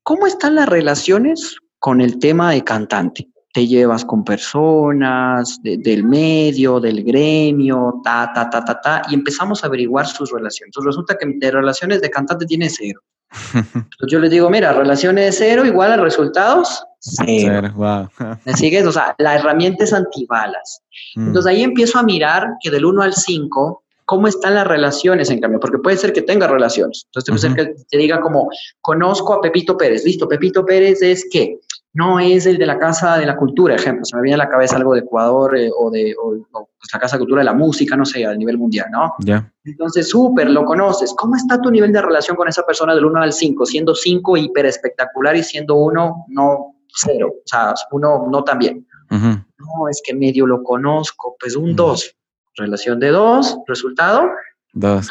[0.03, 3.30] ¿Cómo están las relaciones con el tema de cantante?
[3.57, 9.65] Te llevas con personas del medio, del gremio, ta, ta, ta, ta, ta, y empezamos
[9.65, 10.69] a averiguar sus relaciones.
[10.69, 13.01] Entonces resulta que de relaciones de cantante tiene cero.
[14.11, 17.73] yo les digo, mira, relaciones cero igual a resultados cero.
[18.45, 18.85] ¿Me sigues?
[18.85, 20.83] O sea, la herramienta es antibalas.
[21.15, 21.29] Mm.
[21.29, 25.41] Entonces ahí empiezo a mirar que del 1 al 5, cómo están las relaciones en
[25.41, 27.07] cambio, porque puede ser que tenga relaciones.
[27.07, 28.51] Entonces puede ser que te diga como,
[28.83, 31.59] conozco a Pepito Pérez, listo, Pepito Pérez es que
[31.97, 34.51] no es el de la Casa de la Cultura, ejemplo, se me viene a la
[34.51, 36.15] cabeza algo de Ecuador eh, o de
[36.53, 39.15] pues, la Casa de Cultura de la Música, no sé, a nivel mundial, ¿no?
[39.21, 39.51] Ya.
[39.65, 41.15] Entonces, súper, lo conoces.
[41.17, 43.65] ¿Cómo está tu nivel de relación con esa persona del 1 al 5?
[43.65, 48.87] Siendo 5 hiper espectacular y siendo 1 no cero, o sea, uno no tan bien.
[49.11, 52.15] No, es que medio lo conozco, pues un 2.
[52.57, 54.29] Relación de 2, resultado.
[54.75, 55.07] 2,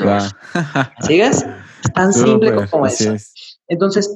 [1.02, 1.46] ¿Sigues?
[1.84, 3.16] Es tan simple como eso.
[3.68, 4.16] Entonces,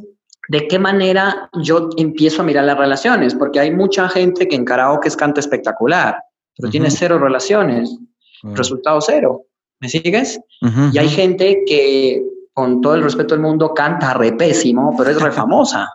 [0.49, 3.35] ¿De qué manera yo empiezo a mirar las relaciones?
[3.35, 6.17] Porque hay mucha gente que en karaoke es canta espectacular,
[6.57, 7.95] pero tiene cero relaciones,
[8.41, 9.43] resultado cero.
[9.79, 10.39] ¿Me sigues?
[10.91, 15.21] y hay gente que, con todo el respeto del mundo, canta re pésimo, pero es
[15.21, 15.87] re famosa.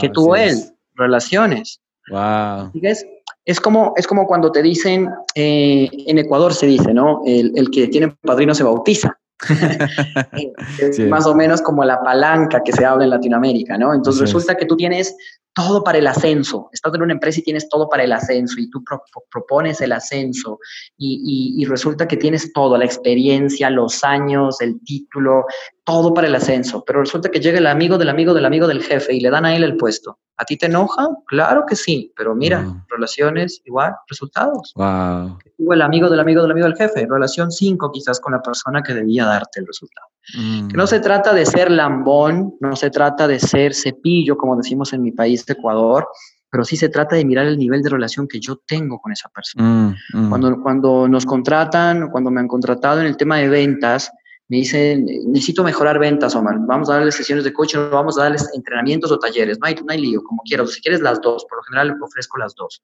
[0.00, 0.56] ¿Qué tuvo él?
[0.94, 1.80] Relaciones.
[2.10, 2.72] Wow.
[2.72, 3.06] ¿Sigues?
[3.44, 7.22] Es como, es como cuando te dicen, eh, en Ecuador se dice, ¿no?
[7.24, 9.16] El, el que tiene padrino se bautiza.
[10.78, 13.94] es más o menos como la palanca que se habla en Latinoamérica, ¿no?
[13.94, 15.14] Entonces resulta que tú tienes
[15.54, 16.68] todo para el ascenso.
[16.72, 18.84] Estás en una empresa y tienes todo para el ascenso y tú
[19.30, 20.58] propones el ascenso
[20.98, 25.46] y, y, resulta que tienes todo, la experiencia, los años, el título,
[25.84, 26.84] todo para el ascenso.
[26.86, 29.46] Pero resulta que llega el amigo del amigo del amigo del jefe y le dan
[29.46, 30.18] a él el puesto.
[30.38, 31.08] ¿A ti te enoja?
[31.26, 34.72] Claro que sí, pero mira, relaciones igual, resultados.
[34.76, 35.38] Wow.
[35.56, 38.82] Tuvo el amigo del amigo del amigo del jefe, relación 5 quizás con la persona
[38.82, 40.08] que debía darte el resultado.
[40.36, 40.68] Mm.
[40.68, 44.92] Que no se trata de ser lambón, no se trata de ser cepillo, como decimos
[44.92, 46.06] en mi país, Ecuador,
[46.50, 49.28] pero sí se trata de mirar el nivel de relación que yo tengo con esa
[49.30, 49.64] persona.
[50.12, 50.28] Mm, mm.
[50.28, 54.10] Cuando, cuando nos contratan, cuando me han contratado en el tema de ventas,
[54.48, 58.48] me dicen, necesito mejorar ventas, Omar, vamos a darles sesiones de coaching, vamos a darles
[58.54, 61.58] entrenamientos o talleres, no hay, no hay lío, como quieras, si quieres las dos, por
[61.58, 62.82] lo general ofrezco las dos,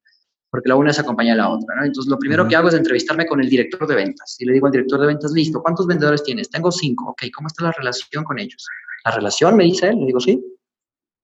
[0.50, 1.84] porque la una se acompaña a la otra, ¿no?
[1.84, 4.66] Entonces, lo primero que hago es entrevistarme con el director de ventas, y le digo
[4.66, 6.50] al director de ventas, listo, ¿cuántos vendedores tienes?
[6.50, 8.66] Tengo cinco, ok, ¿cómo está la relación con ellos?
[9.04, 10.44] La relación, me dice él, le digo, sí.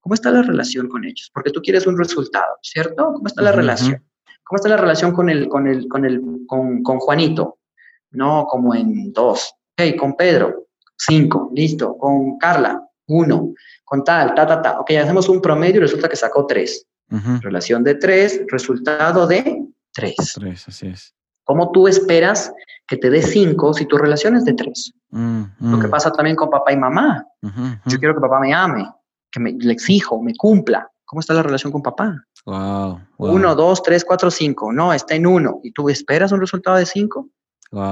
[0.01, 1.31] ¿Cómo está la relación con ellos?
[1.35, 3.13] Porque tú quieres un resultado, ¿cierto?
[3.13, 4.05] ¿Cómo está la relación?
[4.45, 7.59] ¿Cómo está la relación con el, con el, con el, con, con Juanito?
[8.13, 10.67] No como en dos, Ok, con Pedro,
[10.97, 11.97] cinco, listo.
[11.97, 13.53] Con Carla, uno.
[13.85, 14.81] Con tal, ta, ta, ta.
[14.81, 16.85] Ok, hacemos un promedio y resulta que sacó tres.
[17.41, 20.17] Relación de tres, resultado de tres.
[20.35, 21.15] Tres, así es.
[21.45, 22.53] ¿Cómo tú esperas
[22.87, 24.93] que te dé cinco si tu relación es de tres?
[25.11, 25.91] Mm, Lo que mm.
[25.91, 27.25] pasa también con papá y mamá.
[27.87, 28.87] Yo quiero que papá me ame,
[29.31, 30.91] que me, le exijo, me cumpla.
[31.07, 32.23] ¿Cómo está la relación con papá?
[32.45, 34.73] Wow, Uno, dos, tres, cuatro, cinco.
[34.73, 35.61] No, está en uno.
[35.63, 37.31] ¿Y tú esperas un resultado de cinco?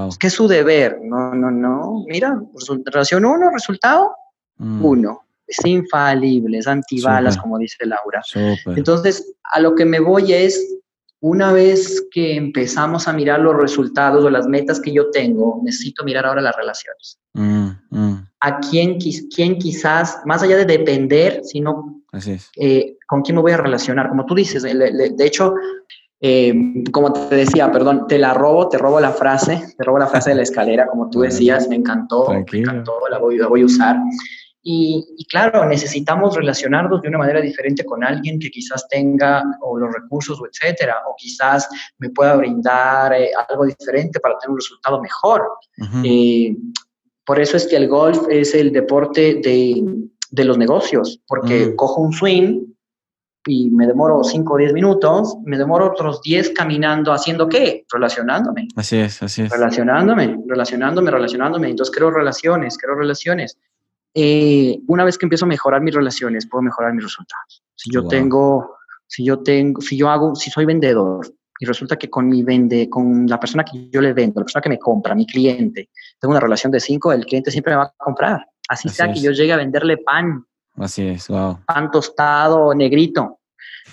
[0.08, 0.98] Es que es su deber.
[1.02, 2.04] No, no, no.
[2.06, 2.40] Mira,
[2.84, 4.14] relación uno, resultado
[4.56, 4.84] mm.
[4.84, 5.22] uno.
[5.46, 8.20] Es infalible, es antibalas, como dice Laura.
[8.74, 10.60] Entonces, a lo que me voy es,
[11.20, 16.04] una vez que empezamos a mirar los resultados o las metas que yo tengo, necesito
[16.04, 17.18] mirar ahora las relaciones.
[17.34, 18.28] Mm, mm.
[18.40, 18.98] A quién,
[19.34, 22.02] quién quizás, más allá de depender, sino
[22.56, 24.08] eh, con quién me voy a relacionar.
[24.08, 25.54] Como tú dices, de hecho,
[26.20, 26.54] eh,
[26.92, 30.30] como te decía, perdón, te la robo, te robo la frase, te robo la frase
[30.30, 33.66] de la escalera, como tú decías, me encantó, me encantó, la voy, la voy a
[33.66, 33.96] usar.
[34.68, 39.94] Y, claro, necesitamos relacionarnos de una manera diferente con alguien que quizás tenga o los
[39.94, 45.00] recursos o etcétera, o quizás me pueda brindar eh, algo diferente para tener un resultado
[45.00, 45.46] mejor.
[46.02, 46.56] Eh,
[47.24, 49.84] por eso es que el golf es el deporte de,
[50.30, 51.76] de los negocios, porque mm.
[51.76, 52.64] cojo un swing,
[53.46, 57.84] y me demoro 5 o 10 minutos, me demoro otros 10 caminando, haciendo qué?
[57.92, 58.68] Relacionándome.
[58.76, 59.50] Así es, así es.
[59.50, 61.70] Relacionándome, relacionándome, relacionándome.
[61.70, 63.58] Entonces creo relaciones, creo relaciones.
[64.14, 67.62] Eh, una vez que empiezo a mejorar mis relaciones, puedo mejorar mis resultados.
[67.74, 68.76] Si yo tengo,
[69.06, 71.26] si yo tengo, si yo hago, si soy vendedor
[71.58, 74.62] y resulta que con mi vende, con la persona que yo le vendo, la persona
[74.62, 77.84] que me compra, mi cliente, tengo una relación de 5, el cliente siempre me va
[77.84, 78.46] a comprar.
[78.68, 80.44] Así, sea que yo llegue a venderle pan
[80.78, 81.58] Así es, wow.
[81.66, 83.35] Pan tostado, negrito.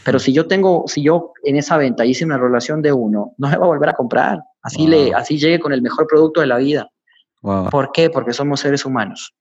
[0.03, 3.49] Pero si yo tengo, si yo en esa venta hice una relación de uno, no
[3.49, 4.39] me va a volver a comprar.
[4.61, 6.89] Así, le, así llegue con el mejor producto de la vida.
[7.41, 8.09] ¿Por qué?
[8.09, 9.33] Porque somos seres humanos.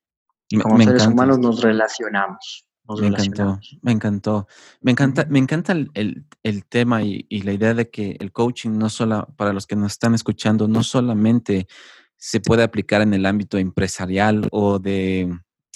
[0.48, 2.66] Y como seres humanos nos relacionamos.
[3.00, 4.46] me encantó, me encantó.
[4.80, 8.70] Me encanta, me encanta el, el, tema y, y, la idea de que el coaching
[8.70, 11.68] no solo, para los que nos están escuchando, no solamente
[12.16, 15.32] se puede aplicar en el ámbito empresarial o de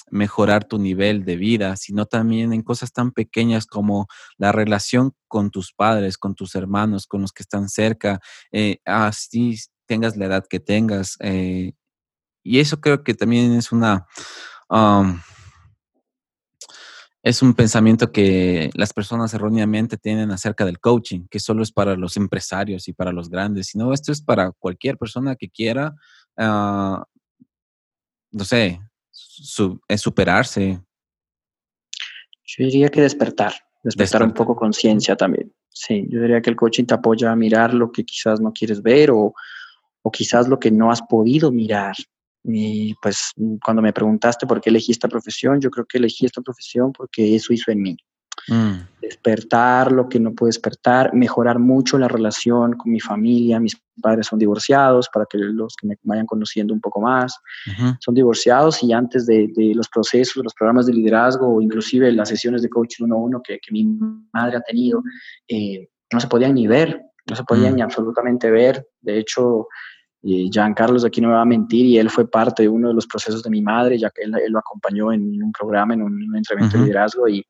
[0.09, 5.51] mejorar tu nivel de vida, sino también en cosas tan pequeñas como la relación con
[5.51, 8.19] tus padres, con tus hermanos, con los que están cerca,
[8.51, 11.17] eh, así tengas la edad que tengas.
[11.21, 11.73] Eh,
[12.43, 14.05] y eso creo que también es una,
[17.23, 21.97] es un pensamiento que las personas erróneamente tienen acerca del coaching, que solo es para
[21.97, 25.93] los empresarios y para los grandes, sino esto es para cualquier persona que quiera,
[26.37, 27.03] uh,
[28.31, 28.79] no sé,
[29.43, 30.81] su, superarse.
[32.45, 35.53] Yo diría que despertar, despertar, un poco conciencia también.
[35.69, 38.81] Sí, yo diría que el coaching te apoya a mirar lo que quizás no quieres
[38.81, 39.33] ver o,
[40.01, 41.95] o quizás lo que no has podido mirar.
[42.43, 43.33] Y pues
[43.63, 47.35] cuando me preguntaste por qué elegí esta profesión, yo creo que elegí esta profesión porque
[47.35, 47.97] eso hizo en mí.
[48.47, 48.75] Mm.
[49.07, 53.57] Despertar lo que no puedo despertar, mejorar mucho la relación con mi familia.
[53.59, 57.39] Mis padres son divorciados, para que los que me vayan conociendo un poco más,
[57.99, 62.61] son divorciados y antes de, los procesos, los programas de liderazgo o inclusive las sesiones
[62.61, 63.85] de coaching uno a uno que, mi
[64.33, 65.01] madre ha tenido,
[65.47, 67.75] eh, no se podían ni ver, no se podían mm.
[67.75, 68.85] ni absolutamente ver.
[69.01, 69.67] De hecho,
[70.21, 72.89] y Jean Carlos aquí no me va a mentir y él fue parte de uno
[72.89, 76.01] de los procesos de mi madre, ya que él, lo acompañó en un programa, en
[76.01, 77.45] un, entrenamiento de liderazgo y,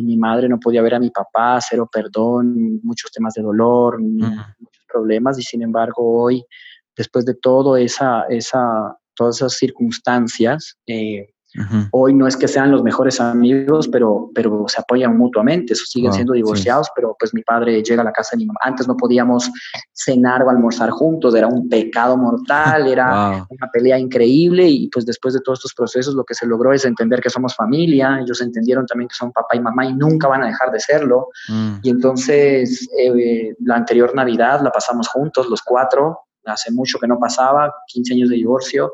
[0.00, 4.00] y, mi madre no podía ver a mi papá, cero perdón, muchos temas de dolor,
[4.00, 6.44] muchos problemas y sin embargo hoy,
[6.96, 11.34] después de todo esa, esa, todas esas circunstancias, eh,
[11.90, 16.32] Hoy no es que sean los mejores amigos, pero, pero se apoyan mutuamente, siguen siendo
[16.32, 18.60] divorciados, pero pues mi padre llega a la casa de mi mamá.
[18.62, 19.50] Antes no podíamos
[19.92, 25.34] cenar o almorzar juntos, era un pecado mortal, era una pelea increíble y pues después
[25.34, 28.86] de todos estos procesos lo que se logró es entender que somos familia, ellos entendieron
[28.86, 31.28] también que son papá y mamá y nunca van a dejar de serlo.
[31.48, 31.74] Mm.
[31.82, 37.18] Y entonces eh, la anterior Navidad la pasamos juntos, los cuatro, hace mucho que no
[37.18, 38.92] pasaba, 15 años de divorcio,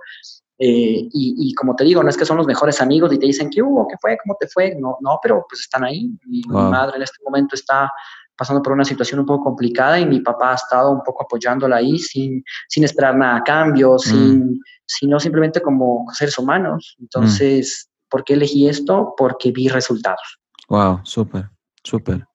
[0.59, 3.51] eh, y, como te digo, no es que son los mejores amigos y te dicen,
[3.51, 3.87] ¿qué hubo?
[3.87, 4.17] ¿Qué fue?
[4.23, 4.75] ¿Cómo te fue?
[4.81, 6.11] No, no pero pues están ahí.
[6.25, 7.93] Mi, madre en este momento está
[8.37, 11.77] pasando por una situación un poco complicada y mi papá ha estado un poco apoyándola
[11.77, 13.99] ahí sin, sin esperar nada a cambio, mm.
[13.99, 16.97] sin, sino simplemente como seres humanos.
[17.01, 19.15] Entonces, ¿por qué elegí esto?
[19.17, 20.39] Porque vi resultados.
[20.69, 21.51] Wow, súper,
[21.83, 22.27] súper,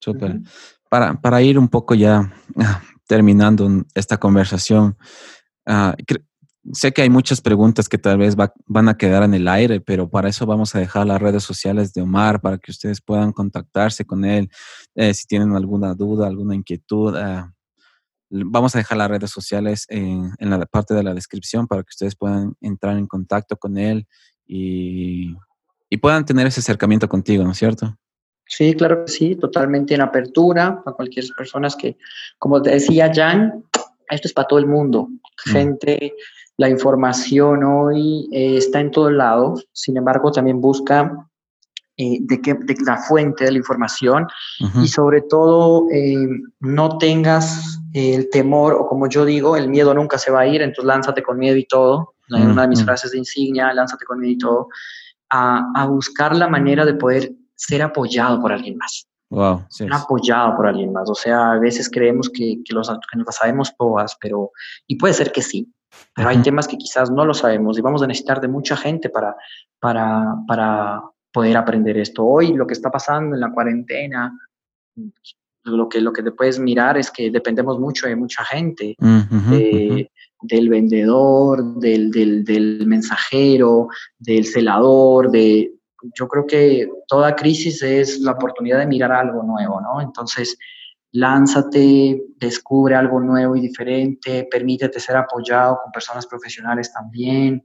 [0.00, 0.40] súper.
[0.88, 4.96] para, para ir un poco ya ah, terminando esta conversación,
[5.66, 5.92] uh,
[6.72, 10.08] sé que hay muchas preguntas que tal vez van a quedar en el aire, pero
[10.08, 14.04] para eso vamos a dejar las redes sociales de Omar para que ustedes puedan contactarse
[14.04, 14.50] con él
[14.94, 17.16] eh, si tienen alguna duda, alguna inquietud.
[17.16, 17.52] Ah,
[18.30, 22.16] vamos a dejar las redes sociales en, la parte de la descripción para que ustedes
[22.16, 24.06] puedan entrar en contacto con él
[24.46, 25.34] y,
[25.88, 27.96] y puedan tener ese acercamiento contigo, ¿no es cierto?
[28.48, 31.96] Sí, claro que sí, totalmente en apertura para cualquier persona que,
[32.38, 33.64] como te decía Jan,
[34.08, 35.08] esto es para todo el mundo.
[35.46, 35.52] Mm.
[36.58, 41.28] La información hoy eh, está en todos lados, sin embargo también busca
[41.98, 44.26] eh, de, qué, de la fuente de la información
[44.82, 46.28] y sobre todo eh,
[46.60, 50.62] no tengas el temor o como yo digo, el miedo nunca se va a ir,
[50.62, 54.32] entonces lánzate con miedo y todo, una de mis frases de insignia, lánzate con miedo
[54.32, 54.68] y todo,
[55.30, 59.06] a, buscar la manera de poder ser apoyado por alguien más.
[59.30, 61.10] Wow, ser apoyado por alguien más.
[61.10, 64.50] O sea, a veces creemos que, que, los, que nos sabemos todas, pero,
[64.86, 65.72] y puede ser que sí,
[66.14, 69.10] pero hay temas que quizás no lo sabemos y vamos a necesitar de mucha gente
[69.10, 69.36] para,
[69.78, 72.24] para, para poder aprender esto.
[72.24, 74.32] Hoy lo que está pasando en la cuarentena,
[75.64, 80.68] lo que, lo que te puedes mirar es que dependemos mucho de mucha gente, del
[80.68, 85.72] vendedor, del, del, del, mensajero, del celador, de...
[86.14, 90.00] Yo creo que toda crisis es la oportunidad de mirar algo nuevo, ¿no?
[90.00, 90.56] Entonces,
[91.16, 97.62] lánzate, descubre algo nuevo y diferente, permítete ser apoyado con personas profesionales también.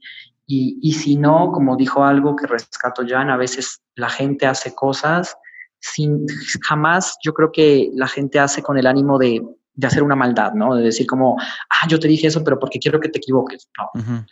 [0.54, 5.38] Y, si no, como dijo algo que rescato Jan, a veces la gente hace cosas
[5.80, 6.26] sin,
[6.62, 9.42] jamás yo creo que la gente hace con el ánimo de,
[9.82, 10.76] hacer una maldad, ¿no?
[10.76, 13.70] De decir como, ah, yo te dije eso, pero porque quiero que te equivoques.
[13.78, 14.26] No.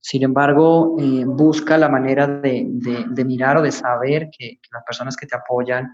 [0.00, 2.66] Sin embargo, eh, busca la manera de,
[3.24, 5.88] mirar o de saber que, que, las personas que te apoyan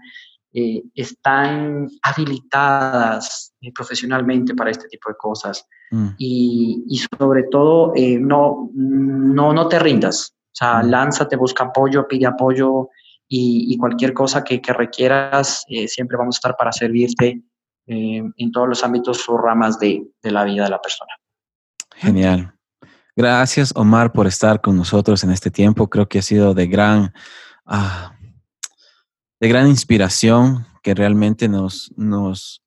[0.59, 5.63] eh, están habilitadas eh, profesionalmente para este tipo de cosas.
[5.91, 6.07] Mm.
[6.17, 10.33] Y, sobre todo, eh, no, no, no te rindas.
[10.33, 10.89] O sea, mm.
[10.89, 12.89] lánzate, busca apoyo, pide apoyo
[13.27, 17.43] y, cualquier cosa que, requieras, siempre vamos a estar para servirte
[17.85, 21.11] en todos los ámbitos o ramas de, la vida de la persona.
[21.97, 22.55] Genial.
[23.15, 25.87] Gracias, Omar, por estar con nosotros en este tiempo.
[25.87, 27.13] Creo que ha sido de gran...
[27.63, 28.16] Ah,
[29.39, 32.63] de gran inspiración que realmente nos, nos,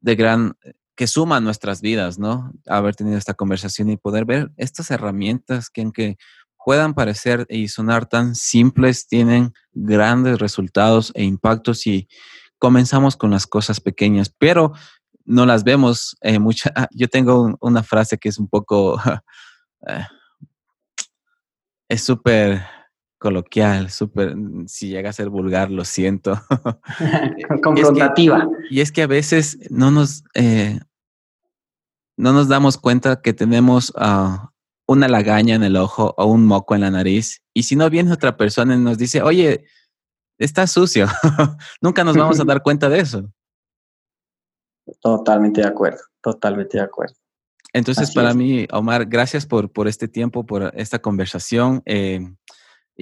[0.00, 0.56] de gran,
[0.94, 2.52] que suma nuestras vidas, ¿no?
[2.66, 6.16] Haber tenido esta conversación y poder ver estas herramientas que aunque
[6.64, 12.08] puedan parecer y sonar tan simples, tienen grandes resultados e impactos y
[12.58, 14.72] comenzamos con las cosas pequeñas, pero
[15.24, 16.70] no las vemos eh, mucha.
[16.74, 19.00] Ah, yo tengo una frase que es un poco,
[19.86, 20.06] eh,
[21.88, 22.62] es súper
[23.20, 24.34] coloquial, súper,
[24.66, 26.40] si llega a ser vulgar, lo siento.
[27.62, 28.48] Confrontativa.
[28.70, 30.80] y es que a veces no nos, eh,
[32.16, 34.50] no nos damos cuenta que tenemos ah,
[34.86, 37.42] una lagaña en el ojo o un moco en la nariz.
[37.54, 39.66] Y si no viene otra persona y nos dice, oye,
[40.38, 41.06] está sucio,
[41.82, 43.30] nunca nos vamos a dar cuenta de eso.
[45.02, 47.14] Totalmente de acuerdo, totalmente de acuerdo.
[47.72, 52.34] Entonces, para mí, Omar, gracias por, por este tiempo, por esta conversación eh,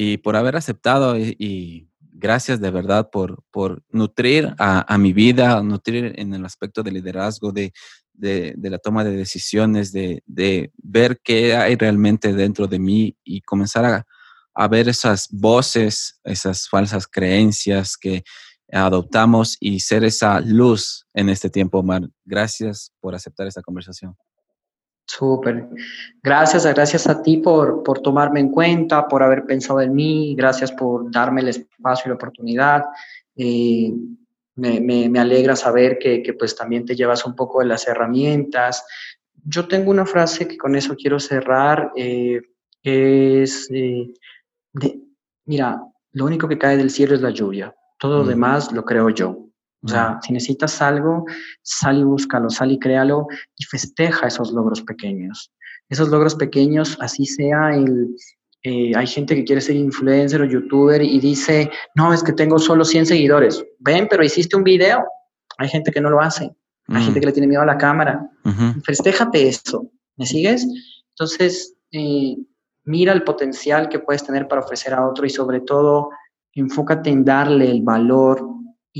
[0.00, 6.14] y por haber aceptado y, gracias de verdad por, por nutrir a, mi vida, nutrir
[6.16, 7.72] en el aspecto de liderazgo, de,
[8.12, 13.40] de, la toma de decisiones, de, de, ver qué hay realmente dentro de mí y
[13.40, 14.06] comenzar a,
[14.54, 18.22] a ver esas voces, esas falsas creencias que
[18.72, 22.08] adoptamos y ser esa luz en este tiempo, Omar.
[22.24, 24.16] Gracias por aceptar esta conversación.
[25.08, 25.68] Súper.
[26.22, 30.70] Gracias, gracias a ti por, por tomarme en cuenta, por haber pensado en mí, gracias
[30.70, 32.84] por darme el espacio y la oportunidad.
[33.34, 33.90] Eh,
[34.56, 38.84] me, me, alegra saber que, que, pues también te llevas un poco de las herramientas.
[39.44, 42.42] Yo tengo una frase que con eso quiero cerrar, eh,
[42.82, 44.12] es, eh,
[44.74, 45.00] de,
[45.46, 45.80] mira,
[46.12, 49.47] lo único que cae del cielo es la lluvia, todo lo demás lo creo yo.
[49.82, 51.24] O sea, si necesitas algo,
[51.62, 53.26] sal y búscalo, sal y créalo
[53.56, 55.52] y festeja esos logros pequeños.
[55.88, 58.14] Esos logros pequeños, así sea el...
[58.64, 62.58] Eh, hay gente que quiere ser influencer o youtuber y dice, no, es que tengo
[62.58, 63.64] solo 100 seguidores.
[63.78, 65.04] Ven, pero hiciste un video.
[65.58, 66.50] Hay gente que no lo hace.
[66.88, 68.28] Hay gente que le tiene miedo a la cámara.
[68.84, 69.90] Festéjate eso.
[70.16, 70.66] ¿Me sigues?
[71.10, 72.36] Entonces, eh,
[72.84, 76.10] mira el potencial que puedes tener para ofrecer a otro y sobre todo,
[76.54, 78.42] enfócate en darle el valor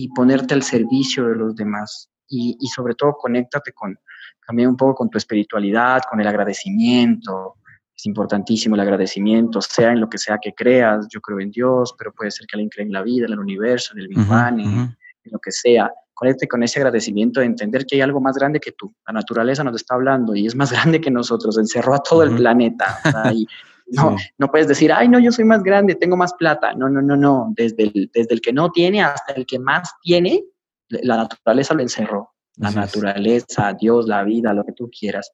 [0.03, 2.09] y ponerte al servicio de los demás.
[2.29, 3.99] Y, y, sobre todo, conéctate con,
[4.47, 7.57] también un poco con tu espiritualidad, con el agradecimiento.
[7.97, 11.09] Es importantísimo el agradecimiento, sea en lo que sea que creas.
[11.11, 13.41] Yo creo en Dios, pero puede ser que alguien cree en la vida, en el
[13.41, 15.91] universo, en el Big Bang, en, lo que sea.
[16.15, 18.95] Conecte con ese agradecimiento de entender que hay algo más grande que tú.
[19.07, 21.59] La naturaleza nos está hablando y es más grande que nosotros.
[21.59, 23.01] Encerró a todo el planeta.
[23.33, 23.47] y,
[23.91, 26.75] no, no puedes decir, ay, no, yo soy más grande, tengo más plata.
[26.75, 27.53] No, no, no, no.
[27.57, 30.45] Desde el, desde el que no tiene hasta el que más tiene,
[30.89, 32.35] la naturaleza lo encerró.
[32.57, 35.33] La naturaleza, Dios, la vida, lo que tú quieras.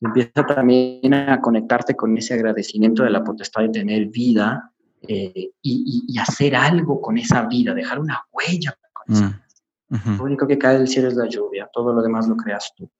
[0.00, 4.72] Empieza también a conectarte con ese agradecimiento de la potestad de tener vida
[5.02, 9.42] eh, y, hacer algo con esa vida, dejar una huella con esa
[9.88, 12.72] mm, Lo único que cae del cielo es la lluvia, todo lo demás lo creas
[12.76, 12.90] tú.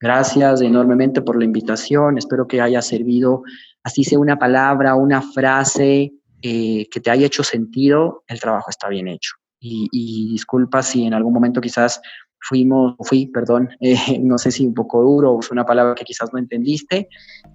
[0.00, 3.42] Gracias enormemente por la invitación, espero que haya servido
[3.88, 8.88] así sea una palabra, una frase eh, que te haya hecho sentido, el trabajo está
[8.88, 9.32] bien hecho.
[9.60, 12.00] Y, disculpa si en algún momento quizás
[12.38, 16.32] fuimos, fui, perdón, eh, no sé si un poco duro o una palabra que quizás
[16.32, 17.08] no entendiste,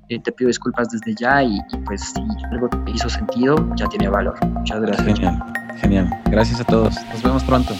[0.09, 3.87] eh, te pido disculpas desde ya y, y, pues si algo te hizo sentido, ya
[3.87, 4.35] tiene valor.
[4.47, 5.05] Muchas gracias.
[5.05, 6.09] Genial, genial.
[6.29, 6.95] Gracias a todos.
[7.13, 7.73] Nos vemos pronto.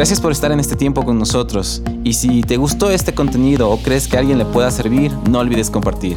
[0.00, 3.76] Gracias por estar en este tiempo con nosotros y si te gustó este contenido o
[3.82, 6.16] crees que a alguien le pueda servir, no olvides compartir.